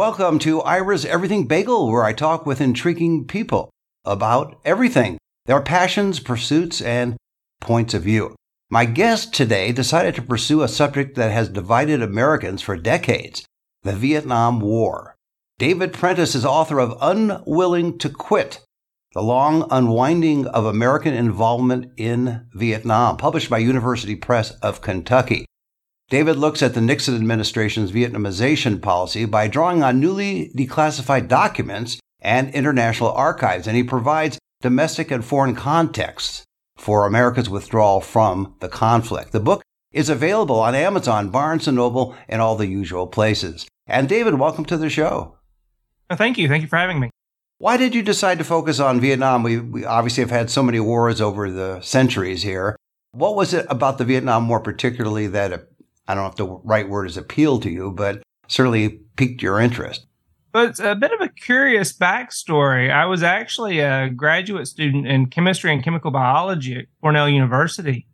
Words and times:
Welcome 0.00 0.38
to 0.38 0.62
Ira's 0.62 1.04
Everything 1.04 1.46
Bagel, 1.46 1.92
where 1.92 2.04
I 2.04 2.14
talk 2.14 2.46
with 2.46 2.62
intriguing 2.62 3.26
people 3.26 3.68
about 4.02 4.58
everything 4.64 5.18
their 5.44 5.60
passions, 5.60 6.20
pursuits, 6.20 6.80
and 6.80 7.18
points 7.60 7.92
of 7.92 8.04
view. 8.04 8.34
My 8.70 8.86
guest 8.86 9.34
today 9.34 9.72
decided 9.72 10.14
to 10.14 10.22
pursue 10.22 10.62
a 10.62 10.68
subject 10.68 11.16
that 11.16 11.32
has 11.32 11.50
divided 11.50 12.00
Americans 12.00 12.62
for 12.62 12.78
decades 12.78 13.44
the 13.82 13.92
Vietnam 13.92 14.60
War. 14.60 15.16
David 15.58 15.92
Prentice 15.92 16.34
is 16.34 16.46
author 16.46 16.78
of 16.78 16.96
Unwilling 17.02 17.98
to 17.98 18.08
Quit 18.08 18.60
The 19.12 19.22
Long 19.22 19.68
Unwinding 19.70 20.46
of 20.46 20.64
American 20.64 21.12
Involvement 21.12 21.92
in 21.98 22.46
Vietnam, 22.54 23.18
published 23.18 23.50
by 23.50 23.58
University 23.58 24.16
Press 24.16 24.52
of 24.62 24.80
Kentucky. 24.80 25.44
David 26.10 26.34
looks 26.34 26.60
at 26.60 26.74
the 26.74 26.80
Nixon 26.80 27.14
administration's 27.14 27.92
Vietnamization 27.92 28.82
policy 28.82 29.26
by 29.26 29.46
drawing 29.46 29.84
on 29.84 30.00
newly 30.00 30.50
declassified 30.56 31.28
documents 31.28 32.00
and 32.20 32.52
international 32.52 33.12
archives, 33.12 33.68
and 33.68 33.76
he 33.76 33.84
provides 33.84 34.36
domestic 34.60 35.12
and 35.12 35.24
foreign 35.24 35.54
contexts 35.54 36.42
for 36.76 37.06
America's 37.06 37.48
withdrawal 37.48 38.00
from 38.00 38.56
the 38.58 38.68
conflict. 38.68 39.30
The 39.30 39.38
book 39.38 39.62
is 39.92 40.08
available 40.08 40.58
on 40.58 40.74
Amazon, 40.74 41.30
Barnes 41.30 41.68
& 41.68 41.72
Noble, 41.72 42.16
and 42.28 42.42
all 42.42 42.56
the 42.56 42.66
usual 42.66 43.06
places. 43.06 43.68
And 43.86 44.08
David, 44.08 44.34
welcome 44.34 44.64
to 44.64 44.76
the 44.76 44.90
show. 44.90 45.36
Oh, 46.10 46.16
thank 46.16 46.38
you. 46.38 46.48
Thank 46.48 46.62
you 46.62 46.68
for 46.68 46.76
having 46.76 46.98
me. 46.98 47.10
Why 47.58 47.76
did 47.76 47.94
you 47.94 48.02
decide 48.02 48.38
to 48.38 48.44
focus 48.44 48.80
on 48.80 49.00
Vietnam? 49.00 49.44
We, 49.44 49.58
we 49.58 49.84
obviously 49.84 50.22
have 50.22 50.30
had 50.30 50.50
so 50.50 50.64
many 50.64 50.80
wars 50.80 51.20
over 51.20 51.48
the 51.52 51.80
centuries 51.82 52.42
here. 52.42 52.74
What 53.12 53.36
was 53.36 53.54
it 53.54 53.64
about 53.68 53.98
the 53.98 54.04
Vietnam 54.04 54.48
War 54.48 54.58
particularly 54.58 55.28
that 55.28 55.69
I 56.10 56.14
don't 56.14 56.24
know 56.24 56.30
if 56.30 56.34
the 56.34 56.60
right 56.64 56.88
word 56.88 57.06
is 57.06 57.16
appeal 57.16 57.60
to 57.60 57.70
you, 57.70 57.92
but 57.92 58.20
certainly 58.48 58.98
piqued 59.14 59.42
your 59.42 59.60
interest. 59.60 60.08
But 60.50 60.70
it's 60.70 60.80
a 60.80 60.96
bit 60.96 61.12
of 61.12 61.20
a 61.20 61.28
curious 61.28 61.96
backstory. 61.96 62.90
I 62.90 63.06
was 63.06 63.22
actually 63.22 63.78
a 63.78 64.10
graduate 64.10 64.66
student 64.66 65.06
in 65.06 65.26
chemistry 65.26 65.72
and 65.72 65.84
chemical 65.84 66.10
biology 66.10 66.74
at 66.74 66.86
Cornell 67.00 67.28
University. 67.28 68.08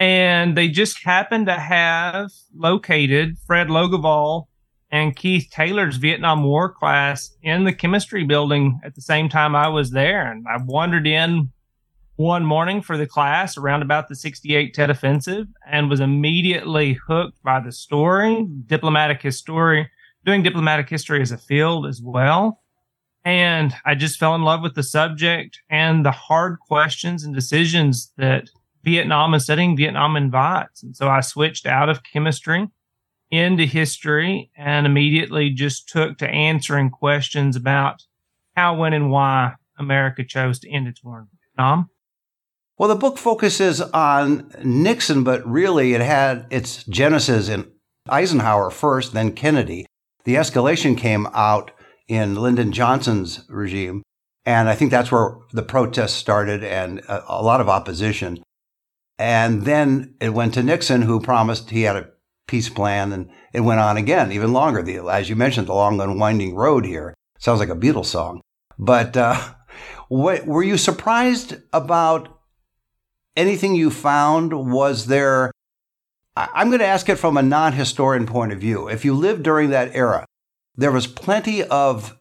And 0.00 0.56
they 0.56 0.68
just 0.68 1.04
happened 1.04 1.44
to 1.46 1.58
have 1.58 2.30
located 2.54 3.36
Fred 3.46 3.68
Logevall 3.68 4.44
and 4.90 5.14
Keith 5.14 5.48
Taylor's 5.50 5.98
Vietnam 5.98 6.42
War 6.42 6.70
class 6.72 7.36
in 7.42 7.64
the 7.64 7.74
chemistry 7.74 8.24
building 8.24 8.80
at 8.82 8.94
the 8.94 9.02
same 9.02 9.28
time 9.28 9.54
I 9.54 9.68
was 9.68 9.90
there. 9.90 10.32
And 10.32 10.46
I 10.48 10.56
wandered 10.64 11.06
in 11.06 11.52
one 12.16 12.46
morning 12.46 12.80
for 12.80 12.96
the 12.96 13.06
class 13.06 13.58
around 13.58 13.82
about 13.82 14.08
the 14.08 14.16
68 14.16 14.72
Tet 14.72 14.90
Offensive 14.90 15.46
and 15.66 15.90
was 15.90 16.00
immediately 16.00 16.94
hooked 16.94 17.42
by 17.42 17.60
the 17.60 17.72
story, 17.72 18.46
diplomatic 18.66 19.20
history, 19.20 19.90
doing 20.24 20.42
diplomatic 20.42 20.88
history 20.88 21.20
as 21.20 21.30
a 21.30 21.38
field 21.38 21.86
as 21.86 22.00
well. 22.02 22.62
And 23.24 23.74
I 23.84 23.94
just 23.94 24.18
fell 24.18 24.34
in 24.34 24.42
love 24.42 24.62
with 24.62 24.74
the 24.74 24.82
subject 24.82 25.60
and 25.68 26.06
the 26.06 26.10
hard 26.10 26.58
questions 26.60 27.22
and 27.22 27.34
decisions 27.34 28.12
that 28.16 28.48
Vietnam 28.82 29.34
and 29.34 29.42
studying 29.42 29.76
Vietnam 29.76 30.16
invites. 30.16 30.82
And 30.82 30.96
so 30.96 31.08
I 31.08 31.20
switched 31.20 31.66
out 31.66 31.88
of 31.88 32.02
chemistry 32.02 32.68
into 33.30 33.64
history 33.64 34.50
and 34.56 34.86
immediately 34.86 35.50
just 35.50 35.88
took 35.88 36.16
to 36.18 36.28
answering 36.28 36.90
questions 36.90 37.56
about 37.56 38.04
how, 38.54 38.76
when, 38.76 38.94
and 38.94 39.10
why 39.10 39.54
America 39.78 40.24
chose 40.24 40.60
to 40.60 40.70
end 40.70 40.88
its 40.88 41.04
war 41.04 41.18
in 41.18 41.26
Vietnam. 41.42 41.90
Well, 42.78 42.90
the 42.90 42.94
book 42.94 43.16
focuses 43.16 43.80
on 43.80 44.52
Nixon, 44.62 45.24
but 45.24 45.46
really 45.46 45.94
it 45.94 46.02
had 46.02 46.46
its 46.50 46.84
genesis 46.84 47.48
in 47.48 47.70
Eisenhower 48.08 48.70
first, 48.70 49.14
then 49.14 49.32
Kennedy. 49.32 49.86
The 50.24 50.34
escalation 50.34 50.96
came 50.96 51.26
out 51.32 51.70
in 52.06 52.34
Lyndon 52.34 52.72
Johnson's 52.72 53.44
regime. 53.48 54.02
And 54.44 54.68
I 54.68 54.74
think 54.74 54.90
that's 54.90 55.10
where 55.10 55.38
the 55.52 55.62
protests 55.62 56.12
started 56.12 56.62
and 56.62 57.00
a, 57.08 57.42
lot 57.42 57.60
of 57.60 57.68
opposition. 57.68 58.42
And 59.18 59.62
then 59.62 60.14
it 60.20 60.34
went 60.34 60.54
to 60.54 60.62
Nixon, 60.62 61.02
who 61.02 61.20
promised 61.20 61.70
he 61.70 61.82
had 61.82 61.96
a 61.96 62.10
peace 62.46 62.68
plan, 62.68 63.12
and 63.12 63.30
it 63.52 63.60
went 63.60 63.80
on 63.80 63.96
again, 63.96 64.30
even 64.30 64.52
longer. 64.52 64.82
The, 64.82 64.98
as 64.98 65.28
you 65.28 65.34
mentioned, 65.34 65.66
the 65.66 65.74
long 65.74 66.00
unwinding 66.00 66.54
road 66.54 66.84
here 66.84 67.14
sounds 67.38 67.58
like 67.58 67.70
a 67.70 67.74
Beatles 67.74 68.06
song. 68.06 68.40
But 68.78 69.16
uh, 69.16 69.40
what, 70.08 70.46
were 70.46 70.62
you 70.62 70.76
surprised 70.76 71.56
about 71.72 72.35
anything 73.36 73.74
you 73.74 73.90
found? 73.90 74.52
Was 74.52 75.06
there, 75.06 75.52
I'm 76.36 76.68
going 76.68 76.80
to 76.80 76.86
ask 76.86 77.08
it 77.08 77.16
from 77.16 77.36
a 77.36 77.42
non 77.42 77.72
historian 77.72 78.26
point 78.26 78.52
of 78.52 78.60
view. 78.60 78.88
If 78.88 79.04
you 79.04 79.14
lived 79.14 79.42
during 79.42 79.70
that 79.70 79.94
era, 79.94 80.26
there 80.74 80.92
was 80.92 81.06
plenty 81.06 81.62
of 81.62 82.18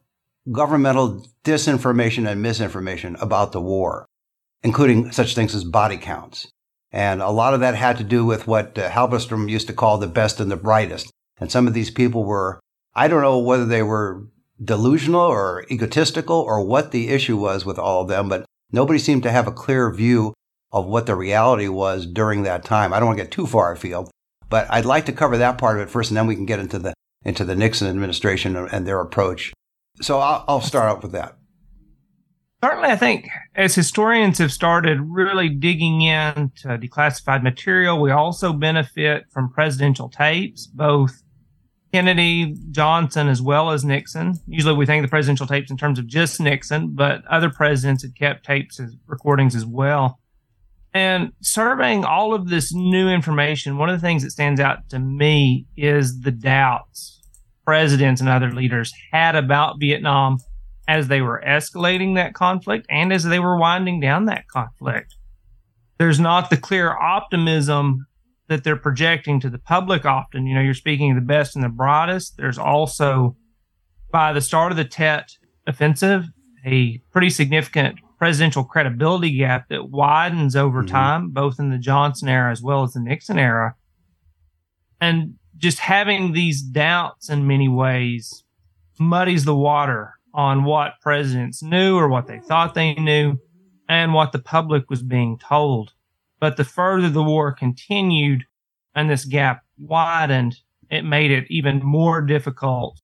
governmental 0.51 1.25
disinformation 1.43 2.29
and 2.29 2.41
misinformation 2.41 3.15
about 3.19 3.51
the 3.51 3.61
war, 3.61 4.05
including 4.63 5.11
such 5.11 5.35
things 5.35 5.55
as 5.55 5.63
body 5.63 5.97
counts. 5.97 6.47
And 6.91 7.21
a 7.21 7.29
lot 7.29 7.53
of 7.53 7.59
that 7.59 7.75
had 7.75 7.97
to 7.97 8.03
do 8.03 8.25
with 8.25 8.47
what 8.47 8.77
uh, 8.77 9.19
used 9.47 9.67
to 9.67 9.73
call 9.73 9.97
the 9.97 10.07
best 10.07 10.39
and 10.39 10.49
the 10.49 10.55
brightest. 10.55 11.11
And 11.37 11.51
some 11.51 11.67
of 11.67 11.73
these 11.73 11.91
people 11.91 12.23
were, 12.23 12.59
I 12.93 13.07
don't 13.07 13.21
know 13.21 13.37
whether 13.37 13.65
they 13.65 13.83
were 13.83 14.27
delusional 14.63 15.21
or 15.21 15.65
egotistical 15.69 16.37
or 16.37 16.63
what 16.65 16.91
the 16.91 17.09
issue 17.09 17.35
was 17.35 17.65
with 17.65 17.77
all 17.77 18.01
of 18.01 18.07
them, 18.07 18.29
but 18.29 18.45
nobody 18.71 18.97
seemed 18.97 19.23
to 19.23 19.31
have 19.31 19.47
a 19.47 19.51
clear 19.51 19.91
view 19.91 20.33
of 20.71 20.85
what 20.85 21.05
the 21.05 21.15
reality 21.15 21.67
was 21.67 22.05
during 22.05 22.43
that 22.43 22.65
time. 22.65 22.93
I 22.93 22.99
don't 22.99 23.07
want 23.07 23.17
to 23.17 23.23
get 23.23 23.31
too 23.31 23.47
far 23.47 23.71
afield, 23.71 24.09
but 24.49 24.67
I'd 24.69 24.85
like 24.85 25.05
to 25.05 25.13
cover 25.13 25.37
that 25.37 25.57
part 25.57 25.77
of 25.77 25.87
it 25.87 25.91
first, 25.91 26.09
and 26.09 26.17
then 26.17 26.27
we 26.27 26.35
can 26.35 26.45
get 26.45 26.59
into 26.59 26.79
the 26.79 26.93
into 27.23 27.43
the 27.43 27.55
Nixon 27.55 27.87
administration 27.87 28.55
and 28.55 28.85
their 28.85 29.01
approach. 29.01 29.51
So 30.01 30.19
I'll, 30.19 30.45
I'll 30.47 30.61
start 30.61 30.89
out 30.89 31.01
with 31.01 31.11
that. 31.13 31.37
Certainly, 32.63 32.89
I 32.89 32.95
think 32.95 33.27
as 33.55 33.75
historians 33.75 34.37
have 34.37 34.51
started 34.51 34.99
really 35.01 35.49
digging 35.49 36.01
into 36.01 36.67
declassified 36.67 37.43
material, 37.43 38.01
we 38.01 38.11
also 38.11 38.53
benefit 38.53 39.25
from 39.31 39.51
presidential 39.51 40.09
tapes, 40.09 40.65
both 40.65 41.21
Kennedy, 41.93 42.55
Johnson, 42.71 43.27
as 43.27 43.41
well 43.41 43.71
as 43.71 43.85
Nixon. 43.85 44.39
Usually 44.47 44.73
we 44.73 44.85
think 44.85 45.03
the 45.03 45.09
presidential 45.09 45.47
tapes 45.47 45.71
in 45.71 45.77
terms 45.77 45.99
of 45.99 46.07
just 46.07 46.39
Nixon, 46.41 46.95
but 46.95 47.25
other 47.27 47.49
presidents 47.49 48.03
had 48.03 48.15
kept 48.15 48.45
tapes 48.45 48.79
as 48.79 48.95
recordings 49.05 49.55
as 49.55 49.65
well. 49.65 50.19
And 50.95 51.33
surveying 51.41 52.05
all 52.05 52.33
of 52.33 52.47
this 52.47 52.73
new 52.73 53.09
information, 53.09 53.77
one 53.77 53.89
of 53.89 53.99
the 53.99 54.07
things 54.07 54.23
that 54.23 54.31
stands 54.31 54.61
out 54.61 54.89
to 54.89 54.97
me 54.97 55.67
is 55.75 56.21
the 56.21 56.31
doubts 56.31 57.21
presidents 57.65 58.21
and 58.21 58.29
other 58.29 58.51
leaders 58.51 58.93
had 59.11 59.35
about 59.35 59.79
Vietnam 59.79 60.37
as 60.87 61.07
they 61.07 61.19
were 61.19 61.43
escalating 61.45 62.15
that 62.15 62.33
conflict 62.33 62.85
and 62.89 63.11
as 63.11 63.23
they 63.23 63.39
were 63.39 63.57
winding 63.57 63.99
down 63.99 64.25
that 64.25 64.47
conflict. 64.47 65.15
There's 65.97 66.19
not 66.19 66.49
the 66.49 66.57
clear 66.57 66.95
optimism 66.95 68.05
that 68.47 68.63
they're 68.63 68.75
projecting 68.77 69.39
to 69.39 69.49
the 69.49 69.57
public 69.57 70.05
often. 70.05 70.45
You 70.45 70.55
know, 70.55 70.61
you're 70.61 70.75
speaking 70.75 71.11
of 71.11 71.15
the 71.15 71.21
best 71.21 71.55
and 71.55 71.65
the 71.65 71.69
brightest. 71.69 72.37
There's 72.37 72.59
also, 72.59 73.35
by 74.11 74.31
the 74.31 74.41
start 74.41 74.71
of 74.71 74.77
the 74.77 74.85
Tet 74.85 75.31
offensive, 75.65 76.25
a 76.65 76.99
pretty 77.11 77.31
significant 77.31 77.99
presidential 78.17 78.63
credibility 78.63 79.35
gap 79.37 79.69
that 79.69 79.89
widens 79.89 80.55
over 80.55 80.79
mm-hmm. 80.79 80.95
time, 80.95 81.29
both 81.29 81.59
in 81.59 81.69
the 81.69 81.77
Johnson 81.77 82.29
era 82.29 82.51
as 82.51 82.61
well 82.61 82.83
as 82.83 82.93
the 82.93 82.99
Nixon 82.99 83.37
era. 83.37 83.75
And 85.01 85.35
just 85.57 85.79
having 85.79 86.33
these 86.33 86.61
doubts 86.61 87.29
in 87.29 87.47
many 87.47 87.69
ways 87.69 88.43
muddies 88.99 89.45
the 89.45 89.55
water 89.55 90.13
on 90.33 90.63
what 90.63 90.99
presidents 91.01 91.63
knew 91.63 91.97
or 91.97 92.07
what 92.07 92.27
they 92.27 92.39
thought 92.39 92.73
they 92.73 92.93
knew 92.95 93.37
and 93.87 94.13
what 94.13 94.31
the 94.31 94.39
public 94.39 94.89
was 94.89 95.03
being 95.03 95.37
told. 95.37 95.93
But 96.39 96.57
the 96.57 96.63
further 96.63 97.09
the 97.09 97.23
war 97.23 97.53
continued 97.53 98.43
and 98.93 99.09
this 99.09 99.25
gap 99.25 99.63
widened, 99.77 100.57
it 100.89 101.03
made 101.03 101.31
it 101.31 101.45
even 101.49 101.79
more 101.83 102.21
difficult 102.21 103.01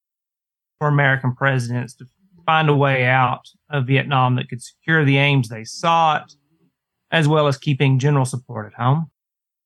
for 0.77 0.87
American 0.87 1.35
presidents 1.35 1.93
to 1.95 2.05
find 2.45 2.69
a 2.69 2.75
way 2.75 3.05
out 3.05 3.47
of 3.69 3.87
Vietnam 3.87 4.35
that 4.35 4.49
could 4.49 4.61
secure 4.61 5.05
the 5.05 5.17
aims 5.17 5.49
they 5.49 5.63
sought, 5.63 6.35
as 7.11 7.27
well 7.27 7.47
as 7.47 7.57
keeping 7.57 7.99
general 7.99 8.25
support 8.25 8.67
at 8.67 8.81
home. 8.81 9.09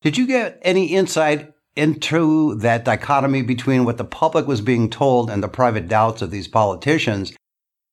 Did 0.02 0.18
you 0.18 0.28
get 0.28 0.60
any 0.62 0.88
insight 0.88 1.52
into 1.76 2.56
that 2.56 2.86
dichotomy 2.86 3.42
between 3.42 3.86
what 3.86 3.98
the 3.98 4.06
public 4.06 4.48
was 4.48 4.62
being 4.62 4.90
told 4.90 5.30
and 5.30 5.44
the 5.44 5.48
private 5.48 5.88
doubts 5.88 6.22
of 6.22 6.32
these 6.32 6.48
politicians 6.48 7.34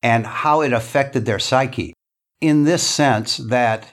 and 0.03 0.27
how 0.27 0.61
it 0.61 0.73
affected 0.73 1.25
their 1.25 1.39
psyche? 1.39 1.95
In 2.41 2.65
this 2.65 2.83
sense, 2.83 3.37
that 3.39 3.93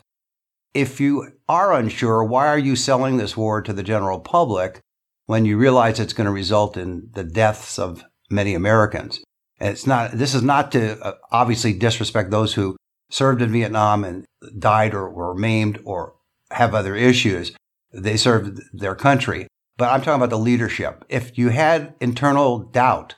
if 0.73 0.99
you 0.99 1.31
are 1.47 1.73
unsure, 1.73 2.23
why 2.23 2.47
are 2.47 2.59
you 2.59 2.75
selling 2.75 3.17
this 3.17 3.35
war 3.35 3.61
to 3.61 3.73
the 3.73 3.83
general 3.83 4.19
public 4.19 4.81
when 5.25 5.45
you 5.45 5.57
realize 5.57 5.99
it's 5.99 6.13
going 6.13 6.25
to 6.25 6.31
result 6.31 6.77
in 6.77 7.09
the 7.13 7.23
deaths 7.23 7.79
of 7.79 8.03
many 8.29 8.53
Americans? 8.53 9.21
It's 9.59 9.87
not, 9.87 10.11
this 10.11 10.33
is 10.33 10.43
not 10.43 10.71
to 10.73 10.99
uh, 11.03 11.15
obviously 11.31 11.73
disrespect 11.73 12.31
those 12.31 12.53
who 12.53 12.77
served 13.09 13.41
in 13.41 13.51
Vietnam 13.51 14.03
and 14.03 14.25
died 14.57 14.93
or 14.93 15.09
were 15.09 15.35
maimed 15.35 15.79
or 15.83 16.15
have 16.51 16.73
other 16.73 16.95
issues. 16.95 17.51
They 17.91 18.17
served 18.17 18.61
their 18.73 18.95
country. 18.95 19.47
But 19.77 19.89
I'm 19.89 20.01
talking 20.01 20.21
about 20.21 20.29
the 20.29 20.37
leadership. 20.37 21.05
If 21.09 21.37
you 21.37 21.49
had 21.49 21.93
internal 22.01 22.59
doubt 22.59 23.15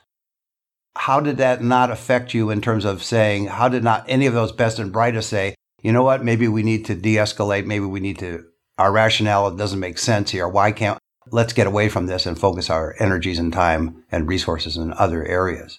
how 0.96 1.20
did 1.20 1.38
that 1.38 1.62
not 1.62 1.90
affect 1.90 2.34
you 2.34 2.50
in 2.50 2.60
terms 2.60 2.84
of 2.84 3.02
saying, 3.02 3.46
how 3.46 3.68
did 3.68 3.82
not 3.82 4.04
any 4.08 4.26
of 4.26 4.34
those 4.34 4.52
best 4.52 4.78
and 4.78 4.92
brightest 4.92 5.28
say, 5.30 5.54
you 5.82 5.92
know 5.92 6.02
what, 6.02 6.24
maybe 6.24 6.48
we 6.48 6.62
need 6.62 6.84
to 6.86 6.94
de 6.94 7.16
escalate, 7.16 7.66
maybe 7.66 7.84
we 7.84 8.00
need 8.00 8.18
to, 8.18 8.44
our 8.78 8.92
rationale 8.92 9.50
doesn't 9.50 9.80
make 9.80 9.98
sense 9.98 10.30
here. 10.30 10.48
Why 10.48 10.72
can't, 10.72 10.98
let's 11.30 11.52
get 11.52 11.66
away 11.66 11.88
from 11.88 12.06
this 12.06 12.26
and 12.26 12.38
focus 12.38 12.68
our 12.68 12.94
energies 12.98 13.38
and 13.38 13.52
time 13.52 14.04
and 14.12 14.28
resources 14.28 14.76
in 14.76 14.92
other 14.94 15.24
areas? 15.24 15.78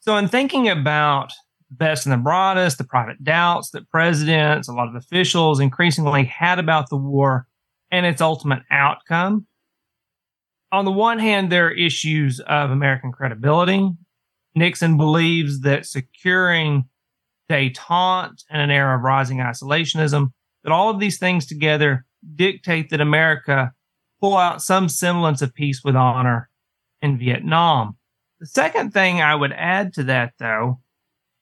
So, 0.00 0.16
in 0.16 0.28
thinking 0.28 0.68
about 0.68 1.32
best 1.70 2.06
and 2.06 2.12
the 2.12 2.18
broadest, 2.18 2.78
the 2.78 2.84
private 2.84 3.22
doubts 3.22 3.70
that 3.70 3.90
presidents, 3.90 4.68
a 4.68 4.72
lot 4.72 4.88
of 4.88 4.94
officials 4.94 5.60
increasingly 5.60 6.24
had 6.24 6.58
about 6.58 6.88
the 6.88 6.96
war 6.96 7.46
and 7.90 8.06
its 8.06 8.20
ultimate 8.20 8.62
outcome, 8.70 9.46
on 10.70 10.84
the 10.84 10.92
one 10.92 11.18
hand, 11.18 11.50
there 11.50 11.68
are 11.68 11.72
issues 11.72 12.40
of 12.40 12.70
American 12.70 13.12
credibility. 13.12 13.90
Nixon 14.54 14.96
believes 14.96 15.60
that 15.60 15.86
securing 15.86 16.88
detente 17.50 18.44
in 18.50 18.60
an 18.60 18.70
era 18.70 18.96
of 18.96 19.02
rising 19.02 19.38
isolationism, 19.38 20.32
that 20.64 20.72
all 20.72 20.90
of 20.90 21.00
these 21.00 21.18
things 21.18 21.46
together 21.46 22.04
dictate 22.34 22.90
that 22.90 23.00
America 23.00 23.72
pull 24.20 24.36
out 24.36 24.60
some 24.60 24.88
semblance 24.88 25.40
of 25.40 25.54
peace 25.54 25.82
with 25.82 25.96
honor 25.96 26.50
in 27.00 27.16
Vietnam. 27.16 27.96
The 28.40 28.46
second 28.46 28.92
thing 28.92 29.20
I 29.20 29.34
would 29.34 29.52
add 29.52 29.92
to 29.94 30.04
that, 30.04 30.34
though, 30.38 30.80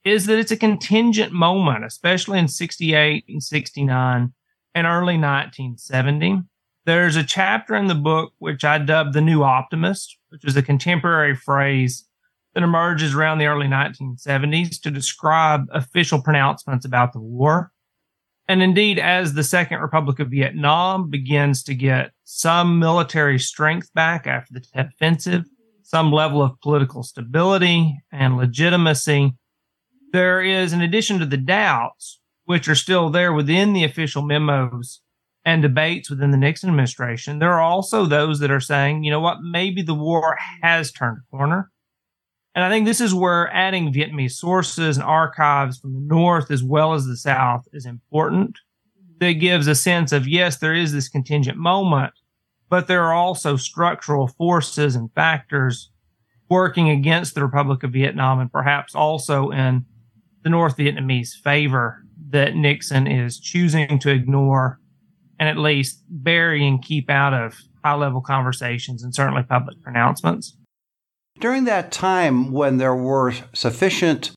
is 0.05 0.27
that 0.27 0.39
it's 0.39 0.53
a 0.53 0.57
contingent 0.57 1.33
moment, 1.33 1.85
especially 1.85 2.39
in 2.39 2.49
68 2.49 3.25
and 3.29 3.43
69 3.43 4.33
and 4.75 4.87
early 4.87 5.19
1970. 5.19 6.41
There's 6.87 7.17
a 7.17 7.25
chapter 7.25 7.75
in 7.75 7.89
the 7.89 7.95
book 7.95 8.33
which 8.39 8.65
I 8.65 8.79
dubbed 8.79 9.13
the 9.13 9.21
New 9.21 9.43
Optimist, 9.43 10.17
which 10.29 10.45
is 10.45 10.57
a 10.57 10.63
contemporary 10.63 11.35
phrase 11.35 12.07
that 12.55 12.63
emerges 12.63 13.15
around 13.15 13.39
the 13.39 13.47
early 13.47 13.67
1970s 13.67 14.81
to 14.81 14.91
describe 14.91 15.67
official 15.73 16.23
pronouncements 16.23 16.87
about 16.87 17.13
the 17.13 17.21
war. 17.21 17.73
And 18.49 18.63
indeed, 18.63 18.99
as 18.99 19.35
the 19.35 19.45
Second 19.45 19.81
Republic 19.81 20.21
of 20.21 20.31
Vietnam 20.31 21.11
begins 21.11 21.63
to 21.65 21.75
get 21.75 22.13
some 22.25 22.79
military 22.79 23.39
strength 23.39 23.93
back 23.93 24.27
after 24.27 24.55
the 24.55 24.61
Tet 24.61 24.87
Offensive, 24.95 25.45
some 25.87 26.11
level 26.11 26.43
of 26.43 26.61
political 26.61 27.05
stability 27.05 27.97
and 28.11 28.37
legitimacy, 28.37 29.33
there 30.13 30.43
is, 30.43 30.73
in 30.73 30.83
addition 30.83 31.21
to 31.21 31.27
the 31.27 31.37
doubts, 31.37 32.21
which 32.45 32.67
are 32.67 32.75
still 32.75 33.09
there 33.09 33.33
within 33.33 33.73
the 33.73 33.85
official 33.85 34.23
memos 34.23 35.01
and 35.45 35.63
debates 35.63 36.11
within 36.11 36.33
the 36.33 36.37
Nixon 36.37 36.71
administration, 36.71 37.39
there 37.39 37.53
are 37.53 37.61
also 37.61 38.05
those 38.05 38.41
that 38.41 38.51
are 38.51 38.59
saying, 38.59 39.05
you 39.05 39.13
know 39.13 39.21
what, 39.21 39.39
maybe 39.43 39.81
the 39.81 39.95
war 39.95 40.37
has 40.61 40.91
turned 40.91 41.19
a 41.19 41.37
corner. 41.37 41.71
And 42.57 42.65
I 42.65 42.69
think 42.69 42.85
this 42.85 43.01
is 43.01 43.15
where 43.15 43.49
adding 43.55 43.93
Vietnamese 43.93 44.33
sources 44.33 44.97
and 44.97 45.07
archives 45.07 45.79
from 45.79 45.93
the 45.93 46.01
North 46.01 46.51
as 46.51 46.65
well 46.65 46.95
as 46.95 47.07
the 47.07 47.17
South 47.17 47.65
is 47.73 47.87
important. 47.87 48.59
That 49.21 49.35
gives 49.35 49.69
a 49.69 49.77
sense 49.77 50.11
of, 50.11 50.27
yes, 50.27 50.59
there 50.59 50.75
is 50.75 50.93
this 50.93 51.09
contingent 51.09 51.59
moment, 51.59 52.13
but 52.69 52.87
there 52.87 53.05
are 53.05 53.15
also 53.15 53.57
structural 53.57 54.29
forces 54.29 54.97
and 54.97 55.13
factors 55.15 55.91
working 56.49 56.91
against 56.91 57.35
the 57.35 57.43
Republic 57.43 57.83
of 57.83 57.93
Vietnam 57.93 58.39
and 58.39 58.51
perhaps 58.51 58.95
also 58.95 59.51
in 59.51 59.85
the 60.43 60.51
North 60.51 60.77
Vietnamese 60.77 61.35
favor 61.43 62.05
that 62.31 62.55
Nixon 62.55 63.07
is 63.07 63.39
choosing 63.39 63.99
to 63.99 64.11
ignore 64.11 64.81
and 65.39 65.49
at 65.49 65.59
least 65.59 66.03
bury 66.09 66.67
and 66.67 66.83
keep 66.83 67.11
out 67.11 67.35
of 67.35 67.55
high 67.85 67.95
level 67.95 68.21
conversations 68.21 69.03
and 69.03 69.15
certainly 69.15 69.43
public 69.43 69.81
pronouncements. 69.83 70.57
During 71.39 71.65
that 71.65 71.93
time 71.93 72.53
when 72.53 72.79
there 72.79 72.95
were 72.95 73.35
sufficient 73.53 74.31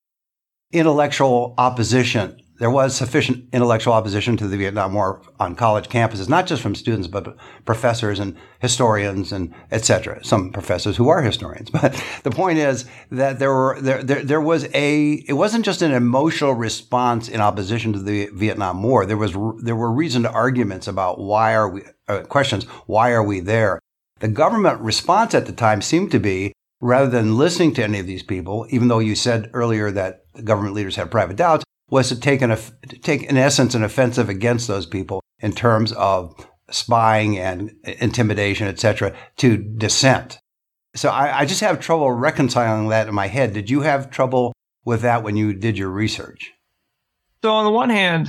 intellectual 0.72 1.56
opposition 1.58 2.40
there 2.60 2.70
was 2.70 2.96
sufficient 2.96 3.48
intellectual 3.54 3.94
opposition 3.94 4.36
to 4.38 4.48
the 4.48 4.58
Vietnam 4.58 4.94
War 4.94 5.22
on 5.40 5.56
college 5.56 5.88
campuses, 5.88 6.28
not 6.28 6.46
just 6.46 6.62
from 6.62 6.76
students, 6.76 7.08
but 7.08 7.36
professors 7.66 8.20
and 8.20 8.36
historians 8.60 9.32
and 9.32 9.54
et 9.72 9.86
cetera. 9.86 10.24
Some 10.24 10.52
professors 10.52 10.98
who 10.98 11.10
are 11.10 11.22
historians. 11.22 11.70
But 11.80 12.04
the 12.24 12.32
point 12.32 12.60
is 12.60 12.86
that 13.10 13.40
there 13.40 13.54
were 13.54 13.80
there, 13.80 14.04
there 14.04 14.22
there 14.22 14.42
was 14.42 14.68
a 14.74 15.14
it 15.28 15.34
wasn't 15.34 15.64
just 15.64 15.82
an 15.82 15.94
emotional 15.94 16.52
response 16.52 17.30
in 17.30 17.40
opposition 17.40 17.94
to 17.94 18.00
the 18.00 18.30
Vietnam 18.34 18.84
War. 18.84 19.06
There 19.06 19.18
was 19.18 19.34
there 19.64 19.76
were 19.76 19.92
reasoned 19.92 20.28
arguments 20.28 20.88
about 20.88 21.20
why 21.20 21.54
are 21.54 21.70
we 21.70 21.84
uh, 22.10 22.24
questions 22.24 22.66
why 22.86 23.12
are 23.12 23.24
we 23.24 23.40
there. 23.40 23.80
The 24.20 24.28
government 24.28 24.82
response 24.82 25.34
at 25.34 25.46
the 25.46 25.54
time 25.54 25.82
seemed 25.82 26.12
to 26.12 26.20
be 26.20 26.52
rather 26.82 27.10
than 27.10 27.38
listening 27.38 27.74
to 27.76 27.84
any 27.84 28.00
of 28.00 28.08
these 28.08 28.24
people, 28.24 28.68
even 28.70 28.90
though 28.90 29.00
you 29.00 29.16
said 29.16 29.50
earlier 29.54 29.92
that 29.92 30.26
government 30.44 30.76
leaders 30.76 30.98
had 30.98 31.10
private 31.10 31.38
doubts, 31.38 31.64
was 31.90 32.10
to 32.10 32.20
take 32.20 32.42
an 32.42 32.56
take 33.02 33.24
in 33.24 33.38
essence 33.38 33.76
an 33.76 33.84
offensive 33.84 34.30
against 34.30 34.68
those 34.68 34.86
people 34.86 35.22
in 35.40 35.54
terms 35.54 35.92
of 35.94 36.36
spying 36.70 37.38
and 37.38 37.72
intimidation, 37.84 38.68
etc., 38.68 39.16
to 39.38 39.58
dissent. 39.58 40.40
So 40.96 41.10
I, 41.10 41.40
I, 41.40 41.46
just 41.46 41.62
have 41.62 41.80
trouble 41.80 42.12
reconciling 42.12 42.90
that 42.90 43.08
in 43.08 43.16
my 43.16 43.28
head. 43.28 43.54
Did 43.54 43.70
you 43.70 43.82
have 43.82 44.10
trouble 44.10 44.54
with 44.86 45.02
that 45.02 45.24
when 45.24 45.36
you 45.36 45.54
did 45.54 45.78
your 45.78 45.90
research? 45.90 46.52
So 47.44 47.52
on 47.52 47.66
the 47.66 47.72
one 47.72 47.90
hand, 47.90 48.28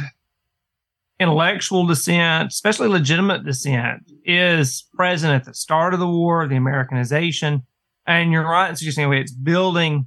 intellectual 1.19 1.87
dissent, 1.87 2.53
especially 2.53 2.89
legitimate 2.89 3.45
dissent, 3.45 4.03
is 4.25 4.87
present 4.95 5.33
at 5.33 5.45
the 5.45 5.55
start 5.55 5.95
of 5.95 6.01
the 6.01 6.09
war, 6.09 6.47
the 6.47 6.57
Americanization, 6.57 7.63
and 8.07 8.33
you're 8.33 8.45
right 8.45 8.71
in 8.71 8.77
suggesting 8.77 9.13
it's 9.13 9.33
building 9.33 10.07